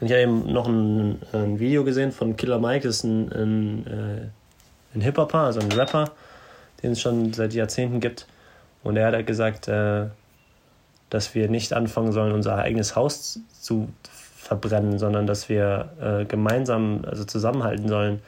[0.00, 3.86] Ich habe eben noch ein, ein, Video gesehen von Killer Mike, das ist ein, ein,
[3.86, 6.10] äh, ein Hip-Hopper, also ein Rapper,
[6.82, 8.26] den es schon seit Jahrzehnten gibt.
[8.82, 10.06] Und er hat halt gesagt, äh,
[11.08, 13.88] dass wir nicht anfangen sollen, unser eigenes Haus zu
[14.46, 18.20] verbrennen, sondern dass wir äh, gemeinsam, also zusammenhalten sollen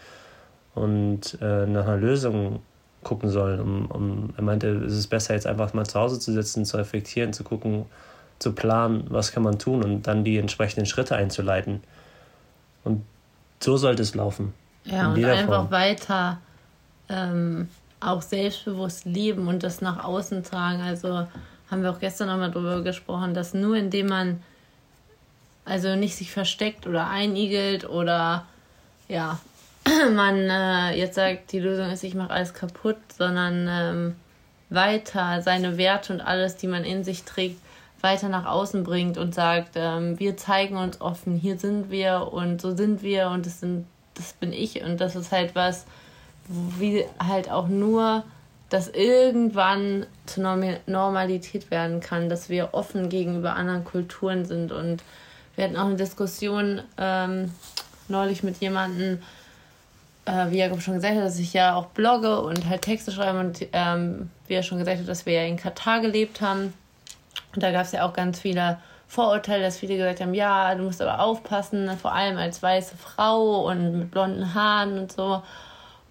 [0.74, 2.60] und äh, nach einer Lösung
[3.02, 3.60] gucken sollen.
[3.60, 6.76] Um, um, er meinte, es ist besser, jetzt einfach mal zu Hause zu sitzen, zu
[6.76, 7.86] reflektieren, zu gucken,
[8.38, 11.82] zu planen, was kann man tun und dann die entsprechenden Schritte einzuleiten.
[12.84, 13.04] Und
[13.60, 14.54] so sollte es laufen.
[14.84, 15.70] Ja, und einfach Form.
[15.70, 16.38] weiter
[17.08, 17.68] ähm,
[18.00, 20.80] auch selbstbewusst leben und das nach außen tragen.
[20.80, 21.26] Also
[21.70, 24.40] haben wir auch gestern nochmal darüber gesprochen, dass nur indem man
[25.68, 28.46] also nicht sich versteckt oder einigelt oder
[29.08, 29.38] ja,
[30.14, 34.16] man äh, jetzt sagt, die Lösung ist, ich mache alles kaputt, sondern ähm,
[34.70, 37.60] weiter seine Werte und alles, die man in sich trägt,
[38.00, 42.60] weiter nach außen bringt und sagt, ähm, wir zeigen uns offen, hier sind wir und
[42.60, 44.82] so sind wir und das sind, das bin ich.
[44.82, 45.86] Und das ist halt was,
[46.48, 48.24] wie halt auch nur
[48.68, 55.02] das irgendwann zur Normalität werden kann, dass wir offen gegenüber anderen Kulturen sind und
[55.58, 57.52] wir hatten auch eine Diskussion ähm,
[58.06, 59.20] neulich mit jemandem,
[60.24, 63.40] äh, wie Jakob schon gesagt hat, dass ich ja auch blogge und halt Texte schreibe
[63.40, 66.72] und ähm, wie er schon gesagt hat, dass wir ja in Katar gelebt haben.
[67.56, 70.84] Und da gab es ja auch ganz viele Vorurteile, dass viele gesagt haben, ja, du
[70.84, 75.42] musst aber aufpassen, vor allem als weiße Frau und mit blonden Haaren und so.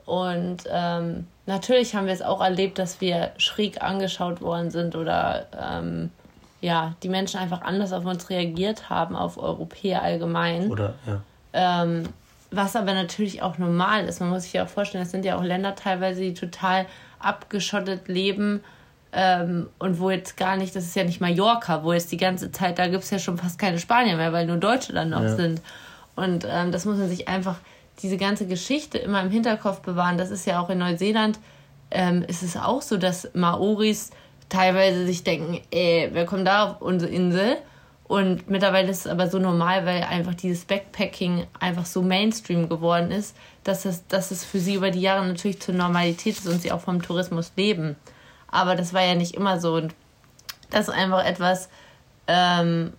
[0.06, 5.46] Und ähm, natürlich haben wir es auch erlebt, dass wir schräg angeschaut worden sind oder
[5.58, 6.12] ähm,
[6.62, 10.72] ja, die Menschen einfach anders auf uns reagiert haben, auf Europäer allgemein.
[10.72, 11.22] Oder, ja.
[11.54, 12.04] Ähm,
[12.50, 14.20] was aber natürlich auch normal ist.
[14.20, 16.86] Man muss sich ja auch vorstellen, es sind ja auch Länder teilweise, die total
[17.20, 18.64] abgeschottet leben
[19.12, 22.52] ähm, und wo jetzt gar nicht, das ist ja nicht Mallorca, wo jetzt die ganze
[22.52, 25.24] Zeit, da gibt es ja schon fast keine Spanier mehr, weil nur Deutsche dann noch
[25.24, 25.36] ja.
[25.36, 25.62] sind.
[26.16, 27.58] Und ähm, das muss man sich einfach,
[28.02, 30.18] diese ganze Geschichte immer im Hinterkopf bewahren.
[30.18, 31.40] Das ist ja auch in Neuseeland,
[31.90, 34.12] ähm, ist es auch so, dass Maoris
[34.50, 37.58] teilweise sich denken, ey, wer kommt da auf unsere Insel?
[38.08, 43.12] Und mittlerweile ist es aber so normal, weil einfach dieses Backpacking einfach so Mainstream geworden
[43.12, 46.62] ist, dass es, dass es für sie über die Jahre natürlich zur Normalität ist und
[46.62, 47.98] sie auch vom Tourismus leben.
[48.50, 49.76] Aber das war ja nicht immer so.
[49.76, 49.94] Und
[50.70, 51.68] das ist einfach etwas,
[52.28, 52.94] ähm,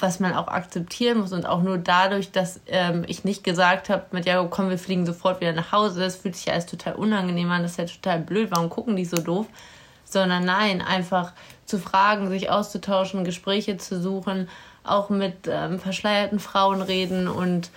[0.00, 4.06] was man auch akzeptieren muss und auch nur dadurch, dass ähm, ich nicht gesagt habe,
[4.10, 6.00] mit ja, komm, wir fliegen sofort wieder nach Hause.
[6.00, 8.96] Das fühlt sich ja alles total unangenehm an, das ist ja total blöd, warum gucken
[8.96, 9.46] die so doof?
[10.12, 11.32] Sondern nein, einfach
[11.66, 14.48] zu fragen, sich auszutauschen, Gespräche zu suchen,
[14.82, 17.70] auch mit ähm, verschleierten Frauen reden und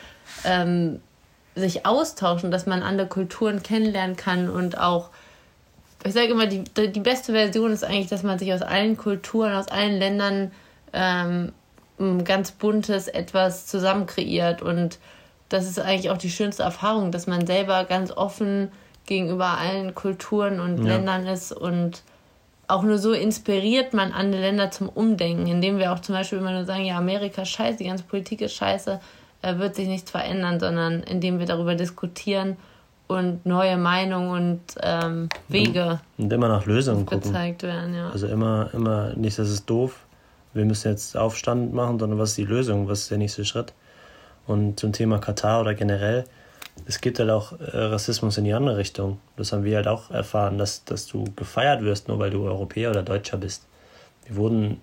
[0.43, 0.99] ähm,
[1.55, 5.09] sich austauschen, dass man andere Kulturen kennenlernen kann und auch,
[6.03, 9.53] ich sage immer, die, die beste Version ist eigentlich, dass man sich aus allen Kulturen,
[9.53, 10.51] aus allen Ländern
[10.91, 11.53] ähm,
[11.99, 14.97] ein ganz buntes etwas zusammen kreiert und
[15.49, 18.71] das ist eigentlich auch die schönste Erfahrung, dass man selber ganz offen
[19.05, 20.95] gegenüber allen Kulturen und ja.
[20.95, 22.01] Ländern ist und
[22.67, 26.51] auch nur so inspiriert man andere Länder zum Umdenken, indem wir auch zum Beispiel immer
[26.51, 28.99] nur sagen, ja, Amerika ist scheiße, die ganze Politik ist scheiße,
[29.41, 32.57] äh, wird sich nichts verändern, sondern indem wir darüber diskutieren
[33.07, 37.75] und neue Meinungen und ähm, Wege und immer nach Lösungen gezeigt gucken.
[37.75, 37.95] werden.
[37.95, 38.09] Ja.
[38.09, 40.05] Also immer, immer nicht, das ist doof,
[40.53, 43.73] wir müssen jetzt Aufstand machen, sondern was ist die Lösung, was ist der nächste Schritt?
[44.47, 46.25] Und zum Thema Katar oder generell,
[46.85, 49.19] es gibt halt auch äh, Rassismus in die andere Richtung.
[49.37, 52.89] Das haben wir halt auch erfahren, dass, dass du gefeiert wirst, nur weil du Europäer
[52.89, 53.65] oder Deutscher bist.
[54.25, 54.81] Wir wurden,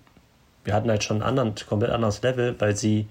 [0.65, 3.09] wir hatten halt schon ein anderen, komplett anderes Level, weil sie,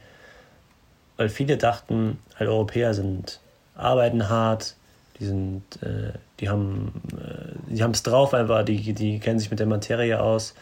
[1.18, 3.40] weil viele dachten, halt Europäer sind,
[3.76, 4.76] arbeiten hart,
[5.20, 9.52] die sind, äh, die haben, äh, die haben es drauf einfach, die, die kennen sich
[9.52, 10.56] mit der Materie aus.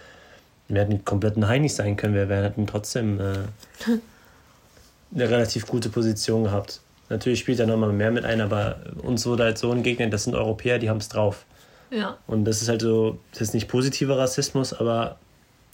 [0.68, 3.24] Wir hätten kompletten Heinig sein können, wir hätten trotzdem äh,
[5.16, 6.82] eine relativ gute Position gehabt.
[7.10, 10.36] Natürlich spielt er nochmal mehr mit ein, aber uns wurde halt so entgegnet, das sind
[10.36, 11.46] Europäer, die haben es drauf.
[11.90, 12.18] Ja.
[12.28, 15.18] Und das ist halt so, das ist nicht positiver Rassismus, aber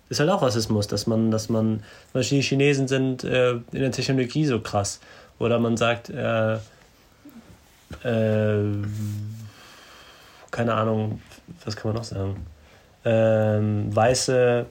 [0.09, 3.63] ist halt auch Rassismus, dass man, dass man, zum Beispiel die Chinesen sind äh, in
[3.71, 4.99] der Technologie so krass.
[5.39, 6.53] Oder man sagt, äh,
[8.03, 8.63] äh,
[10.51, 11.21] keine Ahnung,
[11.65, 12.45] was kann man noch sagen?
[13.05, 14.65] Ähm, weiße,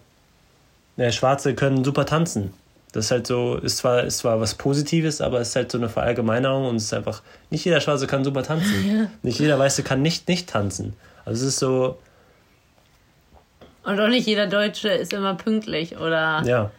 [0.96, 2.54] äh, Schwarze können super tanzen.
[2.92, 5.78] Das ist halt so, ist zwar, ist zwar was Positives, aber es ist halt so
[5.78, 8.72] eine Verallgemeinerung und es ist einfach, nicht jeder Schwarze kann super tanzen.
[8.92, 9.08] Ja.
[9.22, 10.94] Nicht jeder Weiße kann nicht nicht tanzen.
[11.24, 11.98] Also es ist so.
[13.84, 16.42] Und auch nicht jeder Deutsche ist immer pünktlich, oder?
[16.44, 16.70] Ja.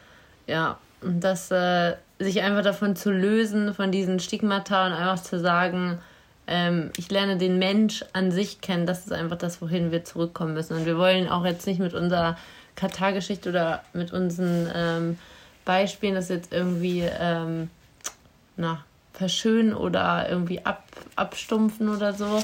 [0.47, 0.78] Ja.
[1.02, 5.99] Und das, äh, sich einfach davon zu lösen, von diesen Stigmata und einfach zu sagen,
[6.47, 10.54] ähm, ich lerne den Mensch an sich kennen, das ist einfach das, wohin wir zurückkommen
[10.54, 10.76] müssen.
[10.76, 12.38] Und wir wollen auch jetzt nicht mit unserer
[12.76, 15.17] Katar-Geschichte oder mit unseren ähm,
[15.65, 17.69] Beispielen das jetzt irgendwie ähm,
[18.58, 20.84] na, verschönen oder irgendwie ab,
[21.15, 22.43] abstumpfen oder so.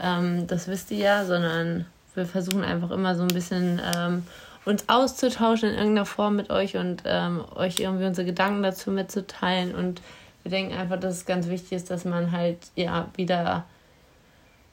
[0.00, 4.24] Ähm, das wisst ihr ja, sondern wir versuchen einfach immer so ein bisschen ähm,
[4.64, 9.74] uns auszutauschen in irgendeiner Form mit euch und ähm, euch irgendwie unsere Gedanken dazu mitzuteilen.
[9.74, 10.00] Und
[10.42, 13.64] wir denken einfach, dass es ganz wichtig ist, dass man halt ja wieder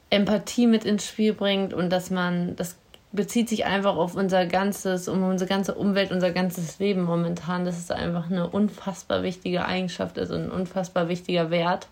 [0.10, 2.75] Empathie mit ins Spiel bringt und dass man das
[3.12, 7.78] bezieht sich einfach auf unser ganzes, um unsere ganze Umwelt, unser ganzes Leben momentan, dass
[7.78, 11.88] es einfach eine unfassbar wichtige Eigenschaft ist und ein unfassbar wichtiger Wert.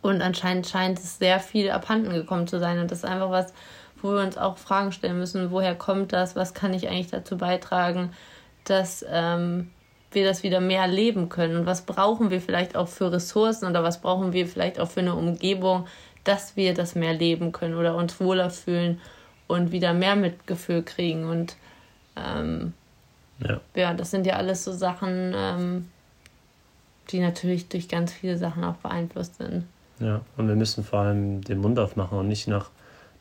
[0.00, 2.78] Und anscheinend scheint es sehr viel abhanden gekommen zu sein.
[2.78, 3.52] Und das ist einfach was,
[4.00, 7.36] wo wir uns auch Fragen stellen müssen, woher kommt das, was kann ich eigentlich dazu
[7.36, 8.12] beitragen,
[8.64, 9.70] dass ähm,
[10.12, 13.82] wir das wieder mehr leben können und was brauchen wir vielleicht auch für Ressourcen oder
[13.82, 15.86] was brauchen wir vielleicht auch für eine Umgebung,
[16.24, 19.00] dass wir das mehr leben können oder uns wohler fühlen
[19.48, 21.28] und wieder mehr Mitgefühl kriegen.
[21.28, 21.56] Und
[22.16, 22.72] ähm,
[23.40, 23.60] ja.
[23.74, 25.88] ja, das sind ja alles so Sachen, ähm,
[27.10, 29.64] die natürlich durch ganz viele Sachen auch beeinflusst sind.
[29.98, 32.70] Ja, und wir müssen vor allem den Mund aufmachen und nicht nach,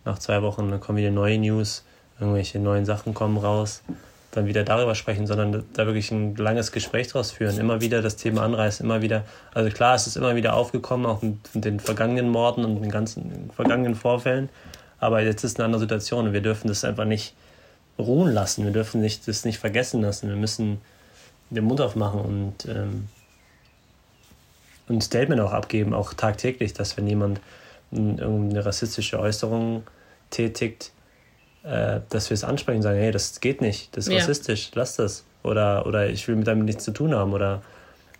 [0.05, 1.83] nach zwei Wochen, dann kommen wieder neue News,
[2.19, 3.81] irgendwelche neuen Sachen kommen raus.
[4.31, 8.17] dann wieder darüber sprechen, sondern da wirklich ein langes Gespräch draus führen, immer wieder das
[8.17, 12.29] Thema anreißen, immer wieder, also klar, es ist immer wieder aufgekommen, auch mit den vergangenen
[12.29, 14.49] Morden und den ganzen vergangenen Vorfällen,
[14.99, 17.33] aber jetzt ist eine andere Situation und wir dürfen das einfach nicht
[17.99, 20.81] ruhen lassen, wir dürfen nicht, das nicht vergessen lassen, wir müssen
[21.49, 23.07] den Mund aufmachen und ähm,
[24.89, 27.39] ein Statement auch abgeben, auch tagtäglich, dass wenn jemand
[27.91, 29.83] irgendeine rassistische Äußerung
[30.29, 30.91] tätigt,
[31.63, 34.19] äh, dass wir es ansprechen, sagen, hey, das geht nicht, das ist ja.
[34.19, 35.23] rassistisch, lass das.
[35.43, 37.33] Oder, oder ich will mit damit nichts zu tun haben.
[37.33, 37.61] Oder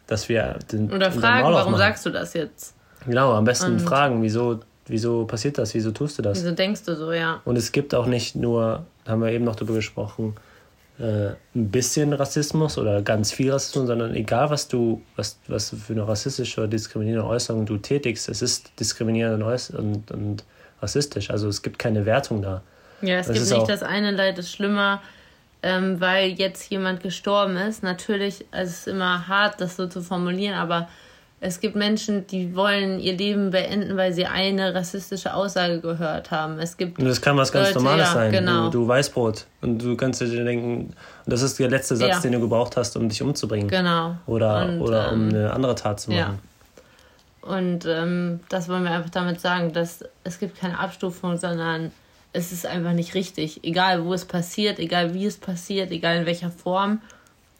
[0.08, 0.92] dass wir den.
[0.92, 2.74] Oder fragen, warum sagst du das jetzt?
[3.06, 6.40] Genau, am besten Und fragen, wieso, wieso passiert das, wieso tust du das?
[6.40, 7.42] Wieso denkst du so, ja.
[7.46, 10.36] Und es gibt auch nicht nur, da haben wir eben noch darüber gesprochen,
[11.00, 15.94] äh, ein bisschen Rassismus oder ganz viel Rassismus, sondern egal was du, was, was für
[15.94, 20.44] eine rassistische oder diskriminierende Äußerung du tätigst, es ist diskriminierend und, und, und
[20.82, 21.30] rassistisch.
[21.30, 22.62] Also es gibt keine Wertung da.
[23.02, 25.02] Ja, es das gibt nicht das eine Leid ist schlimmer,
[25.62, 27.84] ähm, weil jetzt jemand gestorben ist.
[27.84, 30.88] Natürlich es ist immer hart, das so zu formulieren, aber
[31.40, 36.58] es gibt Menschen, die wollen ihr Leben beenden, weil sie eine rassistische Aussage gehört haben.
[36.58, 38.32] Es gibt und das kann was ganz Leute, Normales ja, sein.
[38.32, 38.66] Genau.
[38.66, 39.46] Du, du Weißbrot.
[39.62, 40.94] Und du kannst dir denken,
[41.28, 42.20] das ist der letzte Satz, ja.
[42.22, 43.68] den du gebraucht hast, um dich umzubringen.
[43.68, 44.16] Genau.
[44.26, 46.40] Oder, und, oder um ähm, eine andere Tat zu machen.
[47.44, 47.48] Ja.
[47.48, 51.92] Und ähm, das wollen wir einfach damit sagen, dass es gibt keine Abstufung, sondern
[52.34, 53.64] es ist einfach nicht richtig.
[53.64, 57.00] Egal wo es passiert, egal wie es passiert, egal in welcher Form,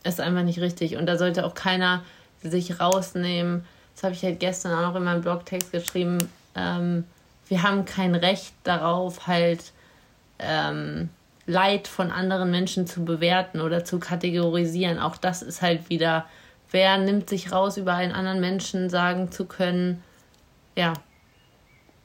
[0.04, 0.98] es ist einfach nicht richtig.
[0.98, 2.04] Und da sollte auch keiner
[2.44, 3.66] sich rausnehmen.
[3.96, 6.18] Das habe ich halt gestern auch noch in meinem Blogtext geschrieben.
[6.56, 7.06] Ähm,
[7.48, 9.72] wir haben kein Recht darauf, halt
[10.40, 11.10] ähm,
[11.46, 15.00] Leid von anderen Menschen zu bewerten oder zu kategorisieren.
[15.00, 16.26] Auch das ist halt wieder,
[16.72, 20.04] wer nimmt sich raus, über einen anderen Menschen sagen zu können,
[20.76, 20.94] ja,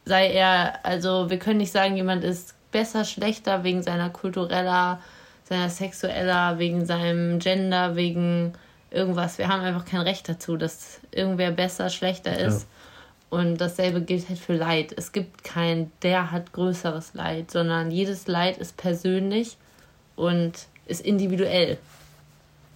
[0.04, 5.00] sei er, also wir können nicht sagen, jemand ist besser, schlechter wegen seiner kultureller,
[5.44, 8.54] seiner sexueller, wegen seinem Gender, wegen
[8.92, 9.38] irgendwas.
[9.38, 12.62] Wir haben einfach kein Recht dazu, dass irgendwer besser, schlechter ist.
[12.62, 13.38] Ja.
[13.38, 14.92] Und dasselbe gilt halt für Leid.
[14.96, 19.56] Es gibt kein, der hat größeres Leid, sondern jedes Leid ist persönlich
[20.16, 20.52] und
[20.86, 21.78] ist individuell.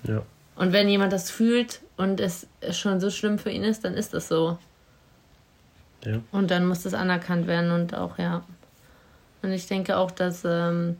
[0.05, 0.23] Ja.
[0.55, 4.15] Und wenn jemand das fühlt und es schon so schlimm für ihn ist, dann ist
[4.15, 4.59] das so.
[6.05, 6.21] Ja.
[6.33, 8.43] Und dann muss das anerkannt werden und auch, ja.
[9.43, 10.97] Und ich denke auch, dass ähm,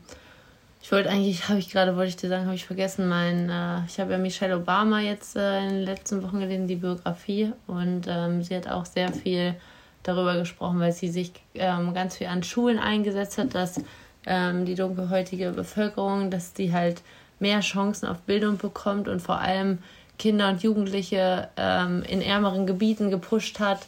[0.81, 3.85] ich wollte eigentlich, habe ich gerade, wollte ich dir sagen, habe ich vergessen, mein, äh,
[3.87, 7.51] ich habe ja Michelle Obama jetzt äh, in den letzten Wochen gelesen, die Biografie.
[7.67, 9.55] Und ähm, sie hat auch sehr viel
[10.03, 13.81] darüber gesprochen, weil sie sich ähm, ganz viel an Schulen eingesetzt hat, dass
[14.25, 17.01] ähm, die dunkelhäutige Bevölkerung, dass die halt
[17.39, 19.79] mehr Chancen auf Bildung bekommt und vor allem
[20.17, 23.87] Kinder und Jugendliche ähm, in ärmeren Gebieten gepusht hat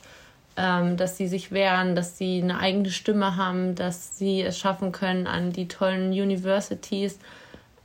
[0.60, 4.92] ähm, dass sie sich wehren, dass sie eine eigene Stimme haben, dass sie es schaffen
[4.92, 7.18] können, an die tollen Universities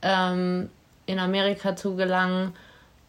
[0.01, 0.69] ähm,
[1.05, 2.53] in Amerika zu gelangen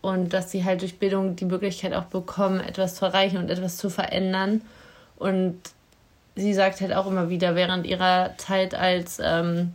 [0.03, 3.77] und dass sie halt durch Bildung die Möglichkeit auch bekommen, etwas zu erreichen und etwas
[3.77, 4.63] zu verändern.
[5.17, 5.59] Und
[6.37, 9.73] sie sagt halt auch immer wieder, während ihrer Zeit als ähm,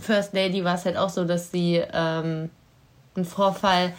[0.00, 2.50] First Lady war es halt auch so, dass sie ähm,
[3.16, 3.94] einen Vorfall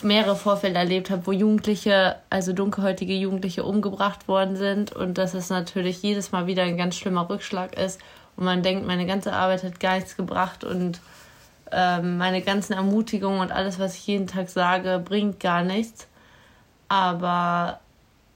[0.00, 5.50] mehrere Vorfälle erlebt habe, wo Jugendliche, also dunkelhäutige Jugendliche umgebracht worden sind und dass es
[5.50, 8.00] natürlich jedes Mal wieder ein ganz schlimmer Rückschlag ist
[8.36, 11.00] und man denkt, meine ganze Arbeit hat gar nichts gebracht und
[11.70, 16.06] ähm, meine ganzen Ermutigungen und alles, was ich jeden Tag sage, bringt gar nichts.
[16.88, 17.80] Aber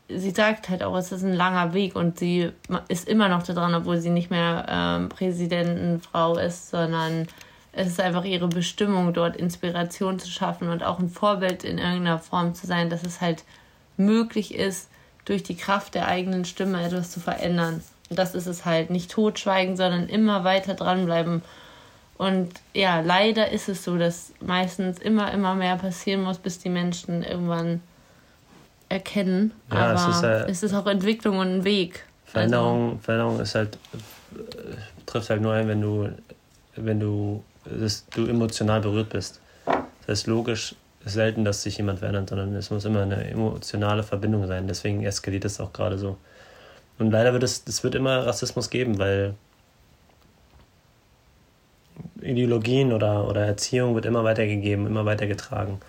[0.09, 2.53] sie sagt halt auch, es ist ein langer Weg und sie
[2.89, 7.27] ist immer noch da dran, obwohl sie nicht mehr ähm, Präsidentenfrau ist, sondern
[7.77, 12.19] es ist einfach ihre Bestimmung, dort Inspiration zu schaffen und auch ein Vorbild in irgendeiner
[12.19, 13.45] Form zu sein, dass es halt
[13.99, 14.89] möglich ist,
[15.27, 17.83] durch die Kraft der eigenen Stimme etwas zu verändern.
[18.09, 18.89] Und das ist es halt.
[18.89, 21.43] Nicht totschweigen, sondern immer weiter dranbleiben.
[22.17, 26.71] Und ja, leider ist es so, dass meistens immer, immer mehr passieren muss, bis die
[26.71, 27.83] Menschen irgendwann
[28.89, 29.53] erkennen.
[29.71, 32.07] Ja, Aber es ist, äh, es ist auch Entwicklung und ein Weg.
[32.25, 33.77] Veränderung, also, Veränderung ist halt,
[34.35, 34.39] äh,
[35.05, 36.09] trifft halt nur ein, wenn du,
[36.77, 39.41] wenn du dass du emotional berührt bist.
[40.07, 40.75] Das ist logisch
[41.05, 44.67] selten, dass sich jemand verändert, sondern es muss immer eine emotionale Verbindung sein.
[44.67, 46.17] Deswegen eskaliert es auch gerade so.
[46.99, 49.35] Und leider wird es, es wird immer Rassismus geben, weil
[52.21, 55.81] Ideologien oder, oder Erziehung wird immer weitergegeben, immer weitergetragen.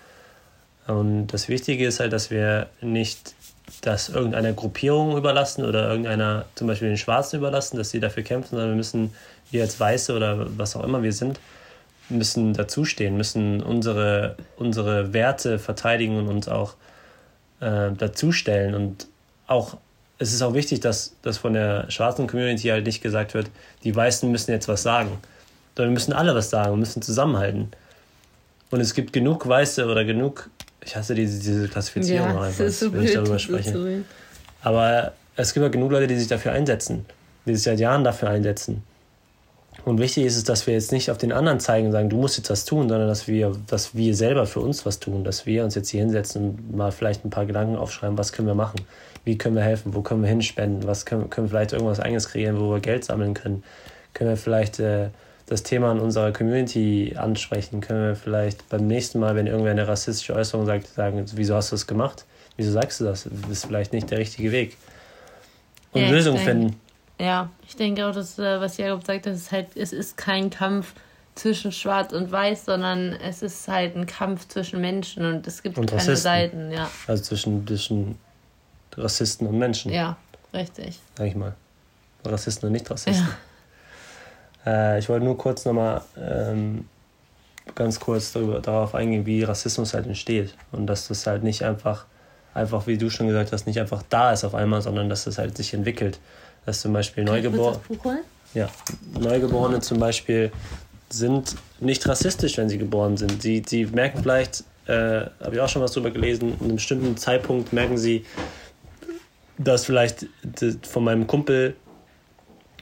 [0.86, 3.34] Und das Wichtige ist halt, dass wir nicht
[3.82, 8.50] das irgendeiner Gruppierung überlassen oder irgendeiner, zum Beispiel den Schwarzen überlassen, dass sie dafür kämpfen,
[8.50, 9.12] sondern wir müssen,
[9.50, 11.38] wir als Weiße oder was auch immer wir sind,
[12.08, 16.74] müssen dazustehen, müssen unsere, unsere Werte verteidigen und uns auch
[17.60, 18.74] äh, dazustellen.
[18.74, 19.06] Und
[19.46, 19.76] auch,
[20.18, 23.50] es ist auch wichtig, dass, dass von der schwarzen Community halt nicht gesagt wird,
[23.84, 25.10] die Weißen müssen jetzt was sagen.
[25.76, 27.70] Sondern wir müssen alle was sagen, wir müssen zusammenhalten.
[28.70, 30.50] Und es gibt genug Weiße oder genug,
[30.84, 33.72] ich hasse diese, diese Klassifizierung ja, einfach, so wenn ich darüber spreche.
[33.72, 34.04] So
[34.62, 37.06] Aber es gibt ja genug Leute, die sich dafür einsetzen,
[37.46, 38.82] die sich seit Jahren dafür einsetzen.
[39.88, 42.18] Und wichtig ist es, dass wir jetzt nicht auf den anderen zeigen und sagen, du
[42.18, 45.46] musst jetzt was tun, sondern dass wir, dass wir selber für uns was tun, dass
[45.46, 48.54] wir uns jetzt hier hinsetzen und mal vielleicht ein paar Gedanken aufschreiben, was können wir
[48.54, 48.80] machen,
[49.24, 52.28] wie können wir helfen, wo können wir hinspenden, was können, können wir vielleicht irgendwas eigenes
[52.28, 53.64] kreieren, wo wir Geld sammeln können,
[54.12, 55.08] können wir vielleicht äh,
[55.46, 59.88] das Thema in unserer Community ansprechen, können wir vielleicht beim nächsten Mal, wenn irgendwer eine
[59.88, 62.26] rassistische Äußerung sagt, sagen, wieso hast du das gemacht,
[62.58, 64.76] wieso sagst du das, das ist vielleicht nicht der richtige Weg.
[65.92, 66.76] Und ja, Lösungen finden
[67.18, 70.50] ja, ich denke auch, dass, äh, was Jakob sagt, das ist halt, es ist kein
[70.50, 70.94] Kampf
[71.34, 75.78] zwischen Schwarz und Weiß, sondern es ist halt ein Kampf zwischen Menschen und es gibt
[75.78, 76.22] und keine Rassisten.
[76.22, 76.90] Seiten, ja.
[77.06, 78.18] Also zwischen, zwischen
[78.96, 79.92] Rassisten und Menschen.
[79.92, 80.16] Ja,
[80.52, 80.98] richtig.
[81.16, 81.54] Sag ich mal.
[82.24, 83.28] Rassisten und Nicht-Rassisten.
[84.64, 84.94] Ja.
[84.94, 86.88] Äh, ich wollte nur kurz nochmal ähm,
[87.74, 90.54] ganz kurz darüber, darauf eingehen, wie Rassismus halt entsteht.
[90.72, 92.06] Und dass das halt nicht einfach,
[92.54, 95.38] einfach, wie du schon gesagt hast, nicht einfach da ist auf einmal, sondern dass das
[95.38, 96.18] halt sich entwickelt
[96.68, 97.80] dass zum Beispiel Neugeborene.
[98.52, 98.68] Ja,
[99.18, 100.52] Neugeborene zum Beispiel
[101.08, 103.40] sind nicht rassistisch, wenn sie geboren sind.
[103.40, 104.92] Sie, sie merken vielleicht, äh,
[105.42, 108.26] habe ich auch schon was drüber gelesen, in einem bestimmten Zeitpunkt merken sie,
[109.56, 110.26] dass vielleicht
[110.82, 111.74] von meinem Kumpel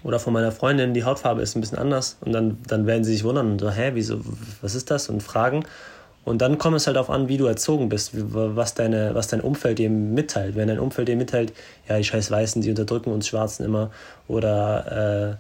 [0.03, 3.13] oder von meiner Freundin die Hautfarbe ist ein bisschen anders und dann, dann werden sie
[3.13, 4.21] sich wundern und so, hä, wieso,
[4.63, 5.09] was ist das?
[5.09, 5.65] Und fragen.
[6.27, 9.41] Und dann kommt es halt auch an, wie du erzogen bist, was, deine, was dein
[9.41, 10.57] Umfeld dir mitteilt.
[10.57, 11.53] Wenn dein Umfeld dir mitteilt,
[11.89, 13.93] ja, die scheiß Weißen, die unterdrücken uns Schwarzen immer,
[14.27, 15.39] oder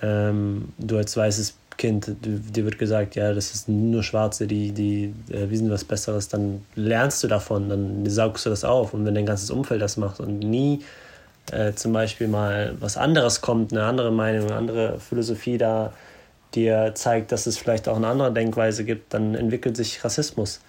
[0.00, 4.70] äh, ähm, du als weißes Kind, dir wird gesagt, ja, das ist nur Schwarze, die,
[4.70, 8.94] die äh, wissen was Besseres, dann lernst du davon, dann saugst du das auf.
[8.94, 10.84] Und wenn dein ganzes Umfeld das macht und nie
[11.50, 15.92] äh, zum Beispiel mal was anderes kommt, eine andere Meinung, eine andere Philosophie da
[16.54, 20.60] dir zeigt, dass es vielleicht auch eine andere Denkweise gibt, dann entwickelt sich Rassismus.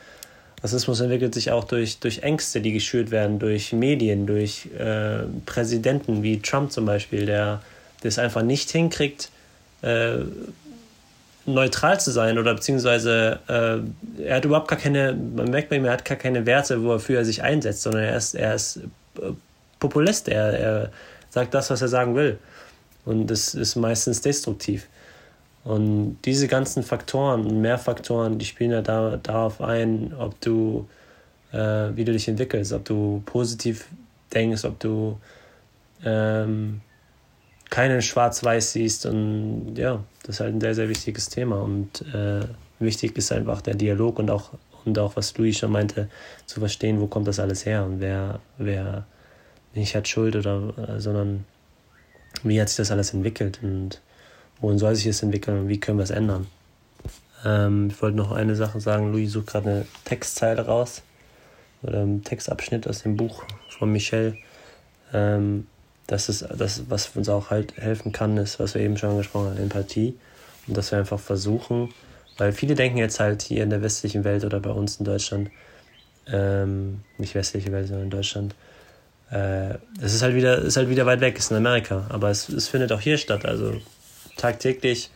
[0.64, 6.24] Rassismus entwickelt sich auch durch, durch Ängste, die geschürt werden, durch Medien, durch äh, Präsidenten
[6.24, 7.62] wie Trump zum Beispiel, der
[8.02, 9.30] es einfach nicht hinkriegt,
[9.82, 10.20] äh,
[11.46, 15.86] neutral zu sein oder beziehungsweise äh, er hat überhaupt gar keine, man merkt bei ihm,
[15.86, 18.78] er hat gar keine Werte, wofür er sich einsetzt, sondern er ist, er ist
[19.18, 19.32] äh,
[19.80, 20.92] Populist, er, er
[21.30, 22.40] sagt das, was er sagen will.
[23.06, 24.88] Und das ist meistens destruktiv.
[25.64, 30.88] Und diese ganzen Faktoren mehr Faktoren, die spielen ja da, darauf ein, ob du,
[31.52, 31.58] äh,
[31.96, 33.88] wie du dich entwickelst, ob du positiv
[34.34, 35.18] denkst, ob du
[36.04, 36.82] ähm,
[37.70, 39.06] keinen Schwarz-Weiß siehst.
[39.06, 41.62] Und ja, das ist halt ein sehr, sehr wichtiges Thema.
[41.62, 42.42] Und äh,
[42.80, 44.52] wichtig ist einfach der Dialog und auch,
[44.84, 46.10] und auch, was Louis schon meinte,
[46.46, 49.06] zu verstehen, wo kommt das alles her und wer, wer
[49.74, 51.46] nicht hat Schuld oder, sondern
[52.44, 53.60] wie hat sich das alles entwickelt.
[53.64, 54.02] Und
[54.64, 56.48] wohin soll sich das entwickeln und wie können wir es ändern.
[57.46, 59.12] Ähm, ich wollte noch eine Sache sagen.
[59.12, 61.04] Louis sucht gerade eine Textzeile raus
[61.82, 63.44] oder einen Textabschnitt aus dem Buch
[63.78, 64.38] von Michel.
[65.14, 65.68] Ähm,
[66.08, 69.50] das ist das, was uns auch halt helfen kann, ist, was wir eben schon angesprochen
[69.50, 70.16] haben, Empathie.
[70.68, 71.94] Und dass wir einfach versuchen,
[72.38, 75.52] weil viele denken jetzt halt hier in der westlichen Welt oder bei uns in Deutschland,
[76.32, 78.56] ähm, nicht westliche Welt, sondern in Deutschland,
[79.30, 82.48] äh, es ist halt wieder, ist halt wieder weit weg, ist in Amerika, aber es,
[82.48, 83.46] es findet auch hier statt.
[83.46, 83.74] Also
[84.38, 85.10] tagtäglich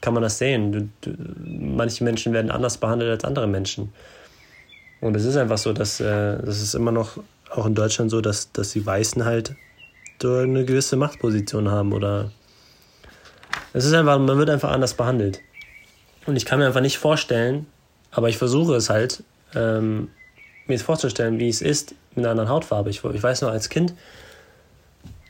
[0.00, 0.72] kann man das sehen.
[0.72, 3.92] Du, du, manche Menschen werden anders behandelt als andere Menschen.
[5.00, 7.18] Und es ist einfach so, dass äh, das ist immer noch
[7.50, 9.54] auch in Deutschland so, dass, dass die Weißen halt
[10.20, 12.30] so eine gewisse Machtposition haben oder
[13.72, 15.40] es ist einfach, man wird einfach anders behandelt.
[16.26, 17.66] Und ich kann mir einfach nicht vorstellen,
[18.10, 20.08] aber ich versuche es halt, ähm,
[20.66, 22.90] mir vorzustellen, wie es ist mit einer anderen Hautfarbe.
[22.90, 23.94] Ich, ich weiß noch als Kind,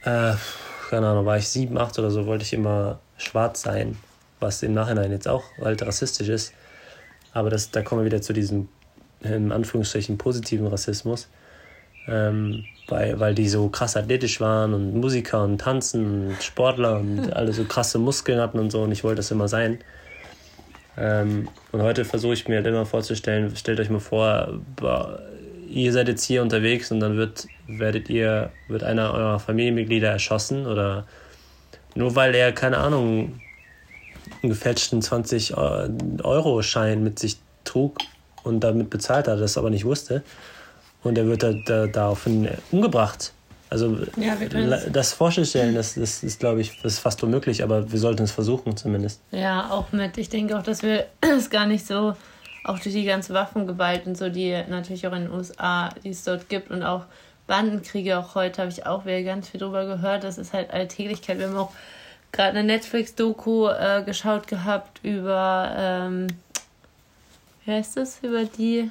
[0.05, 0.35] äh,
[0.91, 3.97] keine Ahnung, war ich sieben, acht oder so, wollte ich immer schwarz sein,
[4.41, 6.53] was im Nachhinein jetzt auch halt rassistisch ist.
[7.33, 8.69] Aber das, da kommen wir wieder zu diesem,
[9.21, 11.29] in Anführungsstrichen, positiven Rassismus.
[12.09, 17.33] Ähm, weil, weil die so krass athletisch waren und Musiker und Tanzen und Sportler und
[17.37, 19.79] alle so krasse Muskeln hatten und so und ich wollte das immer sein.
[20.97, 24.61] Ähm, und heute versuche ich mir halt immer vorzustellen, stellt euch mal vor,
[25.69, 30.67] ihr seid jetzt hier unterwegs und dann wird, werdet ihr, wird einer eurer Familienmitglieder erschossen
[30.67, 31.07] oder
[31.95, 33.41] nur weil er, keine Ahnung,
[34.43, 37.99] einen gefälschten 20-Euro-Schein mit sich trug
[38.43, 40.23] und damit bezahlt hat, das aber nicht wusste.
[41.03, 43.33] Und er wird da, da, daraufhin umgebracht.
[43.71, 44.37] Also ja,
[44.93, 48.31] das vorzustellen, das, das ist, glaube ich, das ist fast unmöglich, aber wir sollten es
[48.31, 49.23] versuchen zumindest.
[49.31, 52.15] Ja, auch mit, ich denke auch, dass wir es gar nicht so,
[52.65, 56.23] auch durch die ganze Waffengewalt und so, die natürlich auch in den USA, die es
[56.23, 57.07] dort gibt und auch
[57.53, 60.25] Bandenkriege auch heute, habe ich auch wieder ganz viel drüber gehört.
[60.25, 61.39] Das ist halt Alltäglichkeit.
[61.39, 61.71] Wir haben auch
[62.33, 66.29] gerade eine Netflix-Doku äh, geschaut gehabt über, ähm,
[67.67, 68.91] wie heißt das, über die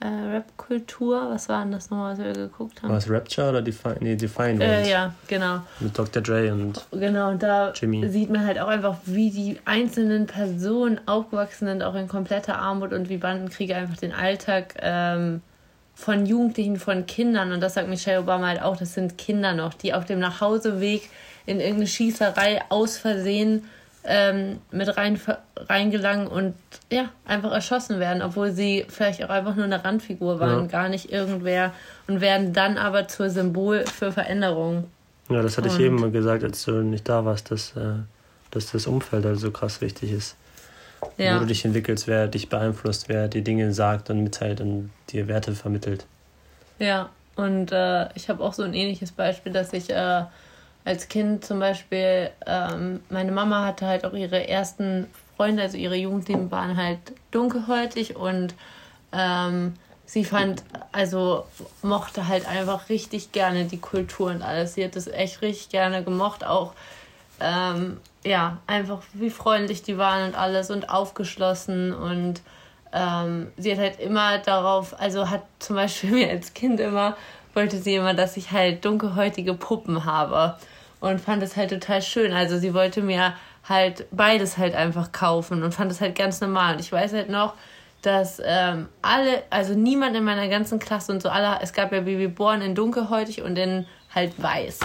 [0.00, 1.30] äh, Rap-Kultur.
[1.30, 2.90] Was war denn das nochmal, was wir geguckt haben?
[2.90, 3.96] War es Rapture oder Define?
[4.00, 5.60] Nee, Define äh, Ja, genau.
[5.80, 6.20] Mit Dr.
[6.20, 8.06] Dre und Genau, und da Jimmy.
[8.06, 12.92] sieht man halt auch einfach, wie die einzelnen Personen aufgewachsen sind, auch in kompletter Armut
[12.92, 15.40] und wie Bandenkriege einfach den Alltag ähm,
[16.02, 19.74] von Jugendlichen, von Kindern, und das sagt Michelle Obama halt auch, das sind Kinder noch,
[19.74, 21.08] die auf dem Nachhauseweg
[21.46, 23.64] in irgendeine Schießerei aus Versehen
[24.04, 25.20] ähm, mit rein,
[25.56, 26.54] reingelangen und
[26.90, 30.66] ja, einfach erschossen werden, obwohl sie vielleicht auch einfach nur eine Randfigur waren, ja.
[30.66, 31.72] gar nicht irgendwer
[32.08, 34.84] und werden dann aber zur Symbol für Veränderung.
[35.28, 37.94] Ja, das hatte und, ich eben mal gesagt, als du nicht da warst, dass, äh,
[38.50, 40.36] dass das Umfeld also krass wichtig ist.
[41.18, 41.36] Ja.
[41.36, 45.28] Wo du dich entwickelst, wer dich beeinflusst, wer dir Dinge sagt und mitteilt und dir
[45.28, 46.06] Werte vermittelt.
[46.78, 50.22] Ja, und äh, ich habe auch so ein ähnliches Beispiel, dass ich äh,
[50.84, 55.96] als Kind zum Beispiel, ähm, meine Mama hatte halt auch ihre ersten Freunde, also ihre
[55.96, 56.98] Jugendlichen waren halt
[57.30, 58.54] dunkelhäutig und
[59.12, 59.74] ähm,
[60.06, 61.44] sie fand, also
[61.82, 64.74] mochte halt einfach richtig gerne die Kultur und alles.
[64.74, 66.74] Sie hat das echt richtig gerne gemocht, auch
[67.42, 72.40] ähm, ja, einfach wie freundlich die waren und alles und aufgeschlossen und
[72.92, 77.16] ähm, sie hat halt immer darauf, also hat zum Beispiel mir als Kind immer,
[77.54, 80.56] wollte sie immer, dass ich halt dunkelhäutige Puppen habe
[81.00, 82.32] und fand es halt total schön.
[82.32, 83.34] Also sie wollte mir
[83.68, 86.74] halt beides halt einfach kaufen und fand es halt ganz normal.
[86.74, 87.54] Und ich weiß halt noch,
[88.02, 92.00] dass ähm, alle, also niemand in meiner ganzen Klasse und so alle, es gab ja
[92.00, 94.80] Baby Born in dunkelhäutig und in halt weiß.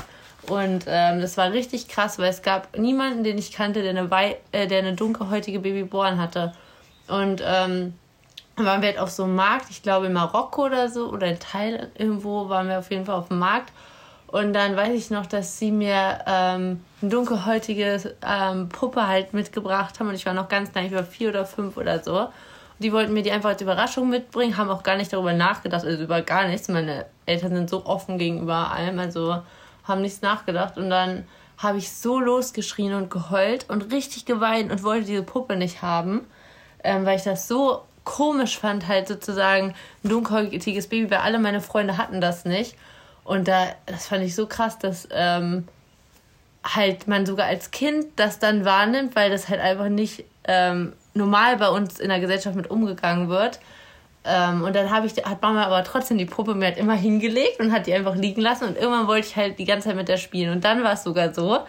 [0.50, 4.10] Und ähm, das war richtig krass, weil es gab niemanden, den ich kannte, der eine,
[4.10, 6.54] Wei äh, der eine dunkelhäutige Babyborn hatte.
[7.08, 7.94] Und ähm,
[8.56, 11.40] waren wir halt auf so einem Markt, ich glaube in Marokko oder so, oder in
[11.40, 13.72] Thailand irgendwo waren wir auf jeden Fall auf dem Markt.
[14.28, 20.00] Und dann weiß ich noch, dass sie mir ähm, eine dunkelhäutige ähm, Puppe halt mitgebracht
[20.00, 20.10] haben.
[20.10, 22.20] Und ich war noch ganz klein, ich war vier oder fünf oder so.
[22.20, 22.30] Und
[22.80, 26.04] die wollten mir die einfach als Überraschung mitbringen, haben auch gar nicht darüber nachgedacht, also
[26.04, 26.68] über gar nichts.
[26.68, 29.42] Meine Eltern sind so offen gegenüber allem, also
[29.88, 30.78] haben nichts nachgedacht.
[30.78, 31.26] Und dann
[31.58, 36.26] habe ich so losgeschrien und geheult und richtig geweint und wollte diese Puppe nicht haben,
[36.84, 39.74] ähm, weil ich das so komisch fand, halt sozusagen
[40.04, 42.76] ein dunkelhäutiges Baby, weil alle meine Freunde hatten das nicht.
[43.24, 45.68] Und da, das fand ich so krass, dass ähm,
[46.64, 51.58] halt man sogar als Kind das dann wahrnimmt, weil das halt einfach nicht ähm, normal
[51.58, 53.60] bei uns in der Gesellschaft mit umgegangen wird.
[54.28, 57.72] Ähm, und dann ich, hat Mama aber trotzdem die Puppe mir halt immer hingelegt und
[57.72, 58.66] hat die einfach liegen lassen.
[58.66, 60.52] Und irgendwann wollte ich halt die ganze Zeit mit der spielen.
[60.52, 61.60] Und dann war es sogar so,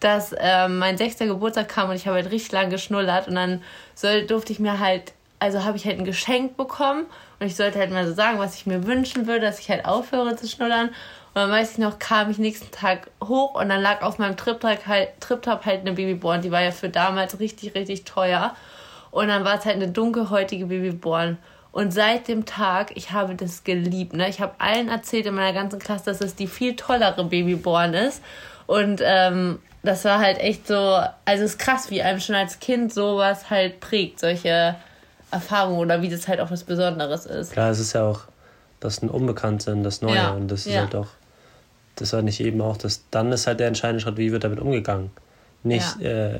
[0.00, 3.28] dass ähm, mein sechster Geburtstag kam und ich habe halt richtig lang geschnullert.
[3.28, 3.62] Und dann
[3.94, 7.06] soll, durfte ich mir halt, also habe ich halt ein Geschenk bekommen.
[7.38, 9.84] Und ich sollte halt mal so sagen, was ich mir wünschen würde, dass ich halt
[9.84, 10.88] aufhöre zu schnullern.
[10.88, 14.36] Und dann weiß ich noch, kam ich nächsten Tag hoch und dann lag auf meinem
[14.36, 16.42] Trip-Top halt, Trip halt eine Babyborn.
[16.42, 18.54] Die war ja für damals richtig, richtig teuer.
[19.12, 21.38] Und dann war es halt eine dunkelhäutige Babyborn.
[21.72, 24.12] Und seit dem Tag, ich habe das geliebt.
[24.12, 24.28] Ne?
[24.28, 28.22] Ich habe allen erzählt in meiner ganzen Klasse, dass es die viel tollere Babyborn ist.
[28.66, 32.60] Und ähm, das war halt echt so, also es ist krass, wie einem schon als
[32.60, 34.76] Kind sowas halt prägt, solche
[35.30, 37.52] Erfahrungen oder wie das halt auch was Besonderes ist.
[37.52, 38.20] Klar, es ist ja auch
[38.80, 40.16] das ein Unbekannte und das Neue.
[40.16, 40.30] Ja.
[40.32, 40.82] Und das ist ja.
[40.82, 41.08] halt auch,
[41.96, 44.60] das war nicht eben auch das, dann ist halt der entscheidende Schritt, wie wird damit
[44.60, 45.10] umgegangen.
[45.62, 46.38] Nicht, ja, äh,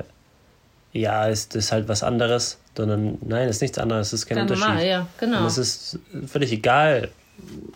[0.93, 4.39] ja ist das halt was anderes sondern nein, es ist nichts anderes, es ist kein
[4.39, 4.69] Ganz Unterschied.
[4.69, 5.41] Normal, ja, genau.
[5.41, 7.09] Und es ist völlig egal,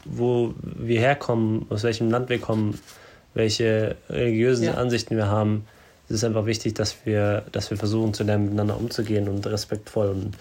[0.05, 2.81] wo wir herkommen, aus welchem Land wir kommen,
[3.35, 4.75] welche religiösen ja.
[4.75, 5.67] Ansichten wir haben.
[6.09, 10.09] Es ist einfach wichtig, dass wir, dass wir versuchen, zu lernen, miteinander umzugehen und respektvoll.
[10.09, 10.37] Und,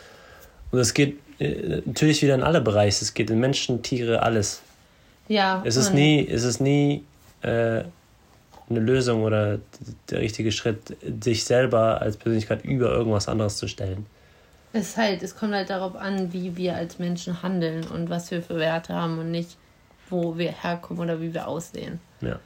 [0.71, 3.03] und es geht äh, natürlich wieder in alle Bereiche.
[3.03, 4.61] Es geht in Menschen, Tiere, alles.
[5.27, 5.61] Ja.
[5.65, 7.03] Es ist nie, es ist nie
[7.41, 7.83] äh,
[8.69, 9.59] eine Lösung oder
[10.09, 14.05] der richtige Schritt, sich selber als Persönlichkeit über irgendwas anderes zu stellen.
[14.73, 18.41] Es, halt, es kommt halt darauf an, wie wir als Menschen handeln und was wir
[18.41, 19.57] für Werte haben und nicht,
[20.09, 21.99] wo wir herkommen oder wie wir aussehen.
[22.21, 22.39] Ja.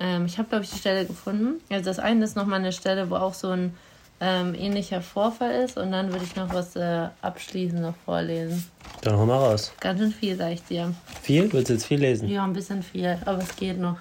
[0.00, 1.60] Ähm, ich habe, glaube ich, die Stelle gefunden.
[1.70, 3.74] Also das eine ist nochmal eine Stelle, wo auch so ein
[4.20, 8.64] ähm, ähnlicher Vorfall ist und dann würde ich noch was äh, abschließend noch vorlesen.
[9.02, 9.72] Dann hol mal raus.
[9.80, 10.94] Ganz schön viel, sag ich dir.
[11.22, 11.52] Viel?
[11.52, 12.28] Willst du jetzt viel lesen?
[12.28, 13.98] Ja, ein bisschen viel, aber es geht noch.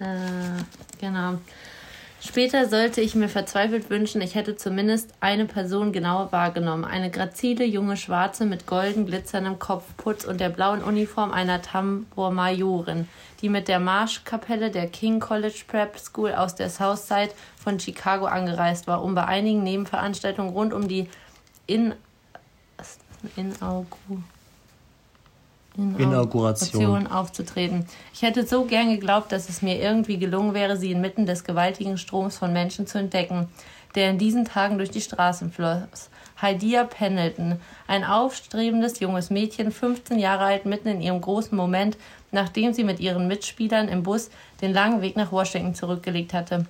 [0.00, 0.62] Äh,
[1.00, 1.38] genau.
[2.20, 6.84] Später sollte ich mir verzweifelt wünschen, ich hätte zumindest eine Person genauer wahrgenommen.
[6.84, 13.08] Eine grazile junge Schwarze mit golden glitzerndem Kopfputz und der blauen Uniform einer Tambour-Majorin,
[13.40, 18.88] die mit der Marschkapelle der King College Prep School aus der Southside von Chicago angereist
[18.88, 21.08] war, um bei einigen Nebenveranstaltungen rund um die
[21.66, 21.94] In
[25.78, 27.86] Inauguration Inauguration aufzutreten.
[28.12, 31.98] Ich hätte so gern geglaubt, dass es mir irgendwie gelungen wäre, sie inmitten des gewaltigen
[31.98, 33.48] Stroms von Menschen zu entdecken,
[33.94, 36.10] der in diesen Tagen durch die Straßen floss.
[36.40, 41.96] Haidia Pendleton, ein aufstrebendes junges Mädchen, 15 Jahre alt, mitten in ihrem großen Moment,
[42.32, 46.66] nachdem sie mit ihren Mitspielern im Bus den langen Weg nach Washington zurückgelegt hatte.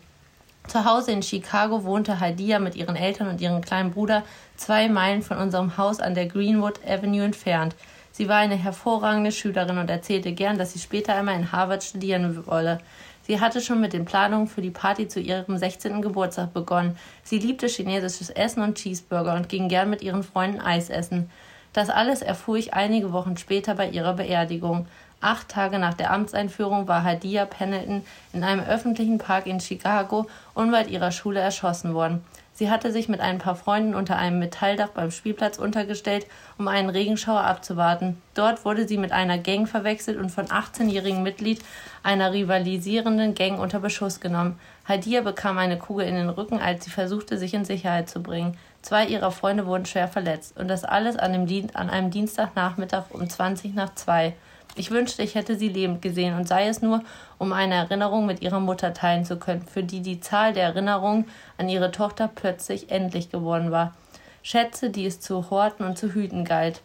[0.69, 4.23] Zu Hause in Chicago wohnte Haidia mit ihren Eltern und ihrem kleinen Bruder
[4.57, 7.75] zwei Meilen von unserem Haus an der Greenwood Avenue entfernt.
[8.19, 12.49] Sie war eine hervorragende Schülerin und erzählte gern, dass sie später einmal in Harvard studieren
[12.49, 12.81] wolle.
[13.23, 16.03] Sie hatte schon mit den Planungen für die Party zu ihrem 16.
[16.03, 16.99] Geburtstag begonnen.
[17.23, 21.31] Sie liebte chinesisches Essen und Cheeseburger und ging gern mit ihren Freunden Eis essen.
[21.73, 24.89] Das alles erfuhr ich einige Wochen später bei ihrer Beerdigung.
[25.21, 28.03] Acht Tage nach der Amtseinführung war Hadia Pendleton
[28.33, 32.25] in einem öffentlichen Park in Chicago unweit ihrer Schule erschossen worden.
[32.59, 36.27] Sie hatte sich mit ein paar Freunden unter einem Metalldach beim Spielplatz untergestellt,
[36.59, 38.21] um einen Regenschauer abzuwarten.
[38.35, 41.61] Dort wurde sie mit einer Gang verwechselt und von 18-jährigen Mitglied
[42.03, 44.59] einer rivalisierenden Gang unter Beschuss genommen.
[44.85, 48.59] Hadia bekam eine Kugel in den Rücken, als sie versuchte, sich in Sicherheit zu bringen.
[48.83, 50.59] Zwei ihrer Freunde wurden schwer verletzt.
[50.59, 54.35] Und das alles an, dem, an einem Dienstagnachmittag um 20 nach 2.
[54.79, 57.03] Ich wünschte, ich hätte sie lebend gesehen und sei es nur,
[57.37, 61.24] um eine Erinnerung mit ihrer Mutter teilen zu können, für die die Zahl der Erinnerungen
[61.57, 63.95] an ihre Tochter plötzlich endlich geworden war.
[64.43, 66.81] Schätze, die es zu horten und zu hüten galt.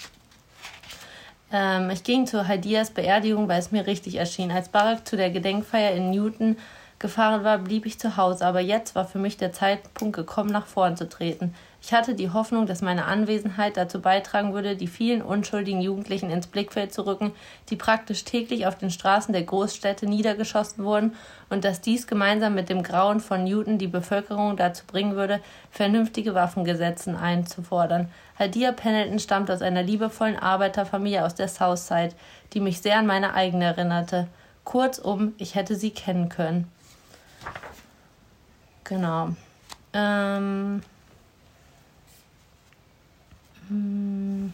[1.51, 4.51] Ähm, ich ging zu Haidias Beerdigung, weil es mir richtig erschien.
[4.51, 6.57] Als Barack zu der Gedenkfeier in Newton
[6.97, 10.65] gefahren war, blieb ich zu Hause, aber jetzt war für mich der Zeitpunkt gekommen, nach
[10.65, 11.53] vorn zu treten.
[11.85, 16.47] Ich hatte die Hoffnung, dass meine Anwesenheit dazu beitragen würde, die vielen unschuldigen Jugendlichen ins
[16.47, 17.33] Blickfeld zu rücken,
[17.69, 21.13] die praktisch täglich auf den Straßen der Großstädte niedergeschossen wurden,
[21.49, 26.33] und dass dies gemeinsam mit dem Grauen von Newton die Bevölkerung dazu bringen würde, vernünftige
[26.33, 28.09] Waffengesetze einzufordern.
[28.39, 32.15] Hadia Pendleton stammt aus einer liebevollen Arbeiterfamilie aus der Southside,
[32.53, 34.29] die mich sehr an meine eigene erinnerte.
[34.63, 36.71] Kurzum, ich hätte sie kennen können.
[38.85, 39.31] Genau.
[39.93, 40.81] Ähm
[43.73, 44.53] hm.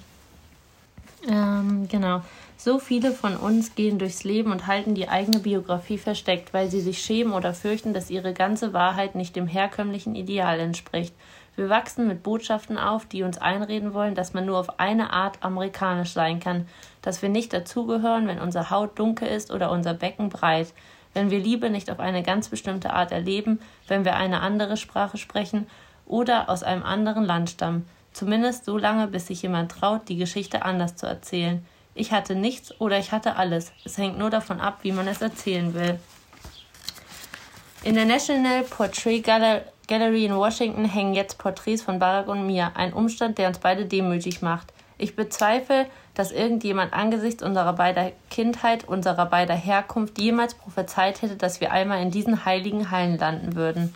[1.28, 2.22] Ähm, genau.
[2.57, 6.82] So viele von uns gehen durchs Leben und halten die eigene Biografie versteckt, weil sie
[6.82, 11.13] sich schämen oder fürchten, dass ihre ganze Wahrheit nicht dem herkömmlichen Ideal entspricht.
[11.55, 15.43] Wir wachsen mit Botschaften auf, die uns einreden wollen, dass man nur auf eine Art
[15.43, 16.67] amerikanisch sein kann,
[17.01, 20.74] dass wir nicht dazugehören, wenn unsere Haut dunkel ist oder unser Becken breit,
[21.13, 25.17] wenn wir Liebe nicht auf eine ganz bestimmte Art erleben, wenn wir eine andere Sprache
[25.17, 25.67] sprechen
[26.05, 27.86] oder aus einem anderen Land stammen.
[28.20, 31.65] Zumindest so lange, bis sich jemand traut, die Geschichte anders zu erzählen.
[31.95, 33.72] Ich hatte nichts oder ich hatte alles.
[33.86, 35.97] Es hängt nur davon ab, wie man es erzählen will.
[37.82, 42.91] In der National Portrait Gallery in Washington hängen jetzt Porträts von Barack und mir, ein
[42.91, 44.74] Umstand, der uns beide demütig macht.
[44.97, 51.61] Ich bezweifle, dass irgendjemand angesichts unserer beider Kindheit, unserer beider Herkunft jemals prophezeit hätte, dass
[51.61, 53.95] wir einmal in diesen heiligen Hallen landen würden.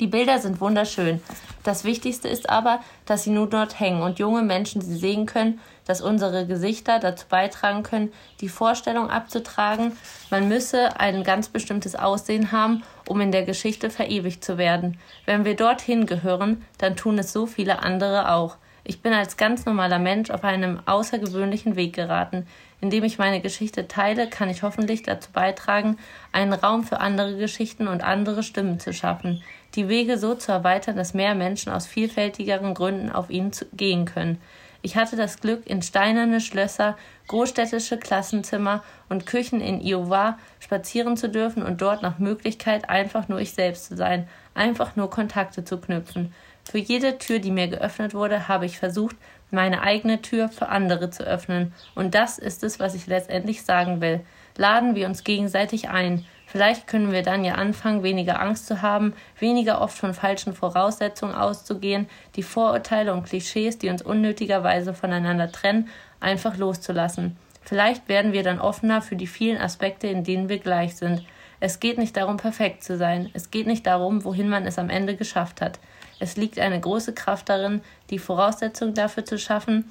[0.00, 1.22] Die Bilder sind wunderschön.
[1.62, 5.60] Das Wichtigste ist aber, dass sie nur dort hängen und junge Menschen sie sehen können,
[5.86, 9.92] dass unsere Gesichter dazu beitragen können, die Vorstellung abzutragen,
[10.30, 14.98] man müsse ein ganz bestimmtes Aussehen haben, um in der Geschichte verewigt zu werden.
[15.26, 18.56] Wenn wir dorthin gehören, dann tun es so viele andere auch.
[18.86, 22.46] Ich bin als ganz normaler Mensch auf einem außergewöhnlichen Weg geraten.
[22.84, 25.96] Indem ich meine Geschichte teile, kann ich hoffentlich dazu beitragen,
[26.32, 29.42] einen Raum für andere Geschichten und andere Stimmen zu schaffen,
[29.74, 34.38] die Wege so zu erweitern, dass mehr Menschen aus vielfältigeren Gründen auf ihn gehen können.
[34.82, 41.30] Ich hatte das Glück, in steinerne Schlösser, großstädtische Klassenzimmer und Küchen in Iowa spazieren zu
[41.30, 45.80] dürfen und dort nach Möglichkeit einfach nur ich selbst zu sein, einfach nur Kontakte zu
[45.80, 46.34] knüpfen.
[46.70, 49.16] Für jede Tür, die mir geöffnet wurde, habe ich versucht,
[49.54, 51.72] meine eigene Tür für andere zu öffnen.
[51.94, 54.20] Und das ist es, was ich letztendlich sagen will.
[54.56, 56.24] Laden wir uns gegenseitig ein.
[56.46, 61.34] Vielleicht können wir dann ja anfangen, weniger Angst zu haben, weniger oft von falschen Voraussetzungen
[61.34, 65.88] auszugehen, die Vorurteile und Klischees, die uns unnötigerweise voneinander trennen,
[66.20, 67.36] einfach loszulassen.
[67.62, 71.24] Vielleicht werden wir dann offener für die vielen Aspekte, in denen wir gleich sind.
[71.60, 73.30] Es geht nicht darum, perfekt zu sein.
[73.32, 75.78] Es geht nicht darum, wohin man es am Ende geschafft hat.
[76.18, 79.90] Es liegt eine große Kraft darin, die Voraussetzung dafür zu schaffen,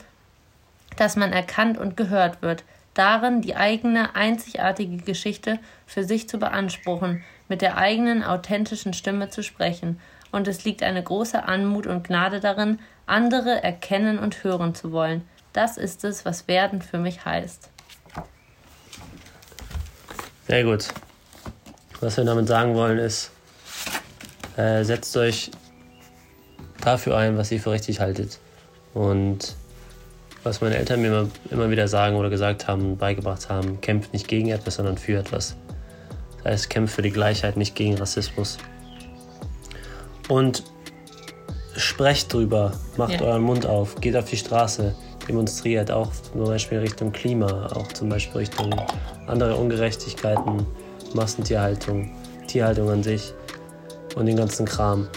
[0.97, 2.63] dass man erkannt und gehört wird,
[2.93, 9.43] darin, die eigene einzigartige Geschichte für sich zu beanspruchen, mit der eigenen authentischen Stimme zu
[9.43, 9.99] sprechen,
[10.32, 15.28] und es liegt eine große Anmut und Gnade darin, andere erkennen und hören zu wollen.
[15.53, 17.69] Das ist es, was werden für mich heißt.
[20.47, 20.88] Sehr gut.
[22.01, 23.30] Was wir damit sagen wollen ist,
[24.57, 25.51] äh, setzt euch
[26.86, 28.39] dafür ein, was ihr für richtig haltet.
[28.93, 29.55] Und
[30.43, 34.27] was meine Eltern mir immer, immer wieder sagen oder gesagt haben, beigebracht haben, kämpft nicht
[34.27, 35.55] gegen etwas, sondern für etwas.
[36.38, 38.57] Das heißt, kämpft für die Gleichheit, nicht gegen Rassismus.
[40.27, 40.63] Und
[41.75, 43.21] sprecht drüber, macht ja.
[43.21, 44.93] euren Mund auf, geht auf die Straße,
[45.27, 48.75] demonstriert auch zum Beispiel Richtung Klima, auch zum Beispiel Richtung
[49.27, 50.65] andere Ungerechtigkeiten,
[51.13, 52.11] Massentierhaltung,
[52.47, 53.34] Tierhaltung an sich
[54.15, 55.07] und den ganzen Kram.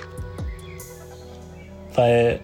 [1.97, 2.41] Weil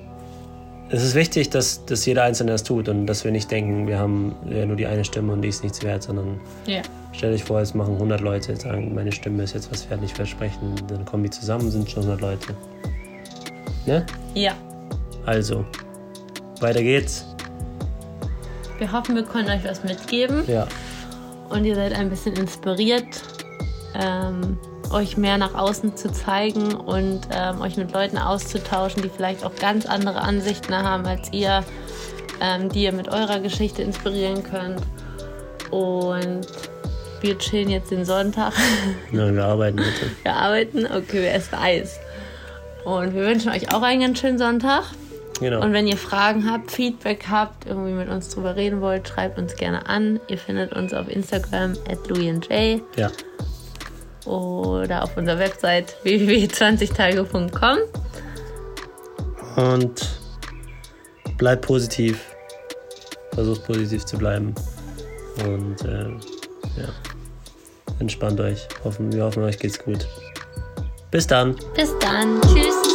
[0.93, 3.99] es ist wichtig, dass, dass jeder Einzelne das tut und dass wir nicht denken, wir
[3.99, 6.39] haben ja nur die eine Stimme und die ist nichts wert, sondern
[6.69, 6.83] yeah.
[7.13, 10.15] stell dich vor, jetzt machen 100 Leute, sagen, meine Stimme ist jetzt was wert, nicht
[10.15, 12.55] versprechen, dann kommen die zusammen, sind schon 100 Leute.
[13.87, 14.05] Ne?
[14.35, 14.53] Ja.
[15.25, 15.65] Also,
[16.61, 17.27] weiter geht's.
[18.79, 20.43] Wir hoffen, wir können euch was mitgeben.
[20.47, 20.67] Ja.
[21.49, 23.23] Und ihr seid ein bisschen inspiriert.
[23.95, 24.59] Ähm,
[24.93, 29.55] euch mehr nach außen zu zeigen und ähm, euch mit Leuten auszutauschen, die vielleicht auch
[29.57, 31.65] ganz andere Ansichten haben als ihr,
[32.41, 34.81] ähm, die ihr mit eurer Geschichte inspirieren könnt.
[35.71, 36.47] Und
[37.21, 38.53] wir chillen jetzt den Sonntag.
[39.11, 40.11] Nein, wir arbeiten bitte.
[40.23, 40.87] Wir arbeiten?
[40.87, 41.99] Okay, wir essen Eis.
[42.85, 44.85] Und wir wünschen euch auch einen ganz schönen Sonntag.
[45.41, 45.63] Genau.
[45.63, 49.57] Und wenn ihr Fragen habt, Feedback habt, irgendwie mit uns drüber reden wollt, schreibt uns
[49.57, 50.21] gerne an.
[50.29, 52.83] Ihr findet uns auf Instagram at louisandj.
[52.97, 53.11] Ja
[54.27, 57.79] oder auf unserer Website www.20tage.com.
[59.57, 60.09] Und
[61.39, 62.21] bleibt positiv.
[63.35, 64.55] Versucht positiv zu bleiben.
[65.47, 66.09] Und äh,
[66.77, 66.89] ja,
[67.99, 68.69] entspannt euch.
[68.85, 70.07] Hoffen, wir hoffen, euch geht's gut.
[71.11, 71.57] Bis dann.
[71.75, 72.41] Bis dann.
[72.43, 72.92] Tschüss.